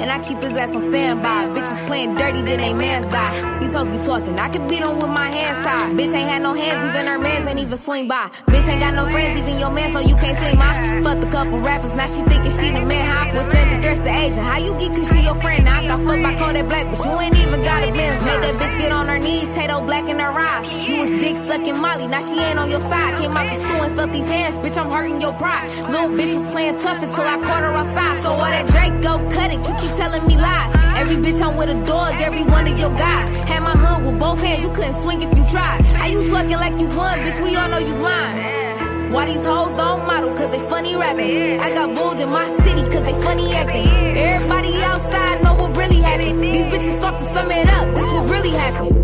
And 0.00 0.10
I 0.10 0.18
keep 0.18 0.42
his 0.42 0.56
ass 0.56 0.74
on 0.74 0.80
standby. 0.80 1.52
Bitches 1.54 1.86
playing 1.86 2.14
dirty, 2.16 2.40
then 2.42 2.60
they 2.60 2.72
mans 2.72 3.06
die. 3.06 3.58
These 3.60 3.74
hoes 3.74 3.88
be 3.88 3.98
talking. 3.98 4.38
I 4.38 4.48
can 4.48 4.66
beat 4.66 4.80
them 4.80 4.96
with 4.96 5.12
my 5.12 5.28
hands 5.28 5.58
tied. 5.66 5.92
Bitch 5.92 6.14
ain't 6.16 6.28
had 6.28 6.42
no 6.42 6.54
hands, 6.54 6.84
even 6.84 7.06
her 7.06 7.18
mans 7.18 7.46
ain't 7.46 7.58
even 7.58 7.76
swing 7.76 8.08
by. 8.08 8.28
Bitch 8.48 8.66
ain't 8.68 8.80
got 8.80 8.94
no 8.94 9.04
friends, 9.06 9.38
even 9.38 9.58
your 9.58 9.70
mans 9.70 9.92
know 9.92 10.00
you 10.00 10.16
can't 10.16 10.38
swing 10.38 10.56
my. 10.56 11.02
Fucked 11.02 11.24
a 11.24 11.30
couple 11.30 11.60
rappers, 11.60 11.94
now 11.94 12.06
she 12.06 12.22
thinking 12.24 12.50
she 12.50 12.70
the 12.72 12.80
man. 12.80 13.04
How 13.04 13.36
was 13.36 13.46
sending 13.46 13.82
threats 13.82 14.00
to 14.00 14.10
Asia? 14.10 14.40
How 14.40 14.58
you 14.58 14.72
get 14.78 14.96
cause 14.96 15.12
she 15.12 15.20
your 15.22 15.34
friend? 15.34 15.64
Now 15.64 15.80
I 15.80 15.86
got 15.86 16.00
fucked 16.00 16.22
by 16.22 16.32
Kodak 16.40 16.66
Black, 16.68 16.86
but 16.88 17.04
you 17.04 17.12
ain't 17.20 17.36
even 17.36 17.60
got 17.60 17.84
a 17.84 17.92
Benz. 17.92 18.24
Made 18.24 18.40
that 18.40 18.54
bitch 18.56 18.78
get 18.78 18.92
on 18.92 19.06
her 19.06 19.18
knees, 19.18 19.54
Tato 19.54 19.84
Black 19.84 20.08
in 20.08 20.18
her 20.18 20.32
eyes. 20.32 20.64
You 20.88 20.96
was 21.00 21.10
dick 21.10 21.36
sucking 21.36 21.78
Molly, 21.78 22.08
now 22.08 22.22
she 22.22 22.40
ain't 22.40 22.58
on 22.58 22.70
your 22.70 22.80
side. 22.80 23.18
Came 23.18 23.36
out 23.36 23.48
the 23.48 23.54
stool 23.54 23.82
and 23.82 23.92
felt 23.92 24.12
these 24.12 24.28
hands, 24.28 24.58
bitch, 24.58 24.80
I'm 24.80 24.90
hurting 24.90 25.20
your 25.20 25.34
pride. 25.34 25.68
Little 25.92 26.08
bitch 26.08 26.32
was 26.32 26.48
playing 26.52 26.78
tough 26.78 27.02
until 27.02 27.24
I 27.24 27.36
caught 27.44 27.62
her 27.62 27.72
outside. 27.76 28.16
So 28.16 28.30
what 28.30 28.50
that 28.56 28.66
Drake 28.68 28.96
go 29.02 29.18
cut 29.28 29.52
it, 29.52 29.60
you 29.68 29.74
keep 29.76 29.89
telling 29.94 30.26
me 30.26 30.36
lies. 30.36 30.72
Every 30.96 31.16
bitch 31.16 31.40
I'm 31.40 31.56
with 31.56 31.70
a 31.70 31.78
dog, 31.84 32.14
every 32.20 32.44
one 32.44 32.66
of 32.66 32.78
your 32.78 32.90
guys. 32.90 33.28
Had 33.48 33.62
my 33.62 33.72
hood 33.72 34.06
with 34.06 34.18
both 34.18 34.40
hands, 34.40 34.62
you 34.62 34.70
couldn't 34.70 34.94
swing 34.94 35.22
if 35.22 35.36
you 35.36 35.44
tried. 35.44 35.84
How 35.98 36.06
you 36.06 36.22
fucking 36.30 36.58
like 36.64 36.78
you 36.80 36.88
won, 36.88 37.18
bitch? 37.20 37.42
We 37.42 37.56
all 37.56 37.68
know 37.68 37.78
you 37.78 37.94
lying. 37.94 39.12
Why 39.12 39.26
these 39.26 39.44
hoes 39.44 39.74
don't 39.74 40.06
model, 40.06 40.30
cause 40.34 40.50
they 40.50 40.60
funny 40.68 40.94
rapping. 40.94 41.58
I 41.60 41.74
got 41.74 41.94
bulls 41.96 42.20
in 42.20 42.28
my 42.28 42.46
city, 42.46 42.82
cause 42.82 43.02
they 43.02 43.16
funny 43.22 43.52
acting. 43.52 43.88
Everybody 44.16 44.76
outside 44.82 45.42
know 45.42 45.54
what 45.54 45.76
really 45.76 45.96
happened. 45.96 46.42
These 46.54 46.66
bitches 46.66 47.00
soft 47.00 47.18
to 47.18 47.24
sum 47.24 47.50
it 47.50 47.68
up, 47.68 47.94
this 47.94 48.04
what 48.12 48.30
really 48.30 48.50
happened. 48.50 48.99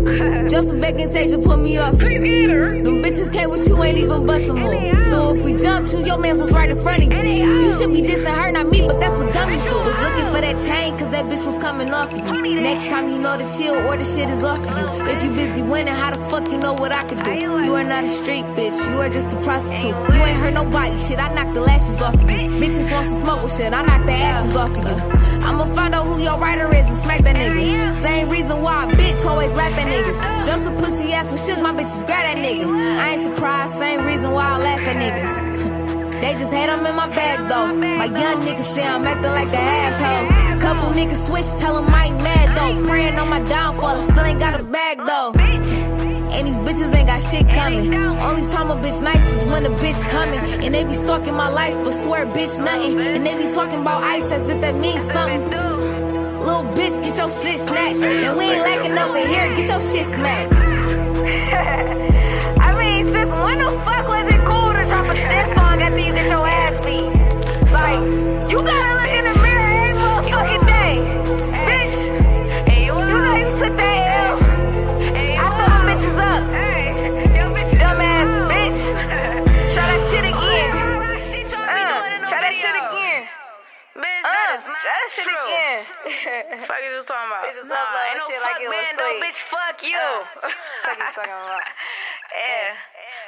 Joseph 0.49 0.79
Beck 0.81 0.95
and 0.95 1.11
Tasia 1.11 1.43
put 1.43 1.59
me 1.59 1.77
off. 1.77 1.97
Them 1.97 3.03
bitches 3.03 3.31
came 3.31 3.49
with 3.49 3.67
you, 3.67 3.81
ain't 3.83 3.97
even 3.97 4.25
bust 4.25 4.49
a 4.49 4.53
move. 4.53 5.07
So 5.07 5.35
if 5.35 5.43
we 5.43 5.53
jump 5.53 5.87
you, 5.91 5.99
your 6.05 6.17
mans 6.17 6.39
was 6.39 6.51
right 6.51 6.69
in 6.69 6.77
front 6.81 7.03
of 7.03 7.11
you. 7.11 7.59
You 7.61 7.71
should 7.71 7.91
be 7.91 8.01
dissing 8.01 8.35
her, 8.35 8.51
not 8.51 8.67
me, 8.67 8.81
but 8.87 8.99
that's 8.99 9.17
what 9.17 9.33
dummies 9.33 9.63
do. 9.63 9.75
Was 9.77 9.97
looking 10.01 10.25
for 10.33 10.41
that 10.41 10.57
chain, 10.67 10.97
cause 10.97 11.09
that 11.09 11.25
bitch 11.25 11.45
was 11.45 11.57
coming 11.57 11.93
off 11.93 12.11
of 12.11 12.45
you. 12.45 12.61
Next 12.61 12.89
time 12.89 13.11
you 13.11 13.17
know 13.17 13.37
the 13.37 13.43
shield 13.43 13.85
or 13.85 13.97
the 13.97 14.03
shit 14.03 14.29
is 14.29 14.43
off 14.43 14.59
of 14.59 14.97
you. 14.97 15.05
If 15.05 15.23
you 15.23 15.29
busy 15.31 15.61
winning, 15.61 15.93
how 15.93 16.11
the 16.11 16.17
fuck 16.29 16.51
you 16.51 16.57
know 16.57 16.73
what 16.73 16.91
I 16.91 17.03
could 17.03 17.23
do? 17.23 17.31
You 17.63 17.73
are 17.75 17.83
not 17.83 18.03
a 18.03 18.07
street 18.07 18.45
bitch, 18.55 18.77
you 18.89 18.97
are 18.99 19.09
just 19.09 19.33
a 19.33 19.39
prostitute. 19.41 19.95
You 20.15 20.23
ain't 20.23 20.37
hurt 20.37 20.53
nobody, 20.53 20.97
shit, 20.97 21.19
I 21.19 21.33
knocked 21.33 21.55
the 21.55 21.61
lashes 21.61 22.01
off 22.01 22.15
of 22.15 22.21
you. 22.21 22.37
Bitches 22.61 22.91
want 22.91 23.05
some 23.05 23.23
smoke 23.23 23.43
with 23.43 23.55
shit, 23.55 23.73
I 23.73 23.81
knocked 23.83 24.07
the 24.07 24.13
ashes 24.13 24.55
off 24.55 24.71
of 24.71 24.77
you. 24.77 25.16
I'ma 25.47 25.65
find 25.73 25.95
out 25.95 26.05
who 26.05 26.19
your 26.21 26.37
writer 26.37 26.67
is 26.75 26.85
and 26.85 26.95
smack 26.95 27.23
that 27.23 27.35
nigga. 27.37 27.93
Same 27.93 28.29
reason 28.29 28.61
why 28.61 28.83
a 28.83 28.87
bitch 28.87 29.25
always 29.25 29.53
rapping 29.55 29.87
niggas. 29.87 30.19
Just 30.45 30.69
a 30.69 30.73
pussy 30.75 31.13
ass 31.13 31.31
with 31.31 31.43
shit, 31.45 31.61
my 31.61 31.71
bitches 31.71 32.05
grab 32.05 32.23
that 32.27 32.37
nigga. 32.37 32.67
I 32.99 33.11
ain't 33.11 33.21
surprised, 33.21 33.73
same 33.75 34.05
reason 34.05 34.31
why 34.33 34.45
I 34.45 34.57
laugh 34.57 34.81
at 34.81 34.97
niggas. 35.03 35.77
They 36.17 36.33
just 36.33 36.51
hate 36.51 36.67
I'm 36.67 36.83
in 36.85 36.95
my 36.95 37.07
bag 37.09 37.47
though. 37.47 37.75
My 37.75 38.05
young 38.05 38.41
niggas 38.41 38.63
say 38.63 38.85
I'm 38.85 39.05
acting 39.05 39.31
like 39.31 39.47
an 39.49 39.53
asshole. 39.53 40.59
Couple 40.59 40.89
niggas 40.89 41.27
switch, 41.27 41.61
tell 41.61 41.75
them 41.75 41.93
I 41.93 42.07
ain't 42.07 42.17
mad 42.17 42.57
though. 42.57 42.89
Praying 42.89 43.19
on 43.19 43.29
my 43.29 43.39
downfall, 43.39 43.97
I 43.97 43.99
still 44.01 44.25
ain't 44.25 44.39
got 44.39 44.59
a 44.59 44.63
bag 44.63 44.97
though. 44.97 45.86
And 46.37 46.45
these 46.45 46.59
bitches 46.59 46.93
ain't 46.93 47.07
got 47.07 47.19
shit 47.19 47.49
coming. 47.49 47.91
Only 48.21 48.43
time 48.43 48.69
a 48.69 48.75
bitch 48.75 49.01
nice 49.01 49.33
is 49.33 49.43
when 49.45 49.65
a 49.65 49.71
bitch 49.71 49.99
coming. 50.09 50.39
And 50.63 50.75
they 50.75 50.83
be 50.83 50.93
stalking 50.93 51.33
my 51.33 51.49
life, 51.49 51.73
but 51.83 51.89
swear 51.91 52.27
bitch 52.27 52.59
nothing. 52.63 52.99
And 52.99 53.25
they 53.25 53.35
be 53.35 53.45
talking 53.51 53.81
about 53.81 54.03
ice 54.03 54.31
as 54.31 54.47
if 54.47 54.61
that 54.61 54.75
means 54.75 55.01
something. 55.01 55.49
Little 56.39 56.65
bitch, 56.77 57.01
get 57.01 57.17
your 57.17 57.29
shit 57.29 57.57
snatched. 57.59 58.03
And 58.03 58.37
we 58.37 58.43
ain't 58.45 58.61
lacking 58.61 58.95
over 58.95 59.17
here, 59.17 59.55
get 59.55 59.67
your 59.67 59.81
shit 59.81 60.05
snatched. 60.05 60.53
I 62.61 62.71
mean, 62.77 63.05
sis, 63.05 63.33
when 63.33 63.57
the 63.57 63.69
fuck 63.83 64.07
was 64.07 64.27
it 64.31 64.45
cool 64.45 64.73
to 64.77 64.85
drop 64.85 65.09
a 65.09 65.15
diss 65.15 65.51
song 65.55 65.81
after 65.81 65.97
you 65.97 66.13
get 66.13 66.29
your 66.29 66.47
ass 66.47 66.77
beat? 66.85 67.01
Like, 67.71 67.97
you 68.51 68.61
gotta 68.61 68.93
look 69.01 69.09
That's 84.57 84.65
not 84.65 84.81
That's 84.81 85.21
true. 85.21 85.37
Fuck 86.65 86.81
you 86.81 86.97
talking 87.05 87.29
about? 87.29 87.45
Bitch 87.45 87.61
was 87.61 87.69
Nah, 87.69 87.77
uploading 87.77 88.09
ain't 88.09 88.17
no 88.17 88.25
shit 88.25 88.41
fuck 88.41 88.57
like 88.57 88.65
it 88.65 88.73
man, 88.73 88.97
no 88.97 89.05
sweet. 89.05 89.21
bitch, 89.21 89.37
fuck 89.45 89.77
you. 89.85 89.93
Oh. 89.93 90.25
fuck 90.81 90.97
you 90.97 91.13
talking 91.13 91.29
about? 91.29 91.61
Yeah. 92.33 92.73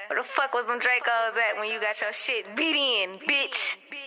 Where 0.10 0.18
the 0.20 0.28
fuck 0.28 0.54
was 0.56 0.66
them 0.66 0.80
Dracos 0.80 1.38
at 1.38 1.56
when 1.58 1.70
you 1.70 1.80
got 1.80 2.02
your 2.02 2.12
shit 2.14 2.56
beat 2.56 2.76
in, 2.76 3.20
bitch? 3.30 3.78
we 3.78 4.00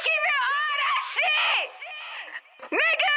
keeping 0.00 0.36
all 0.40 0.72
that 0.80 1.02
shit, 1.12 1.70
nigga. 2.72 3.16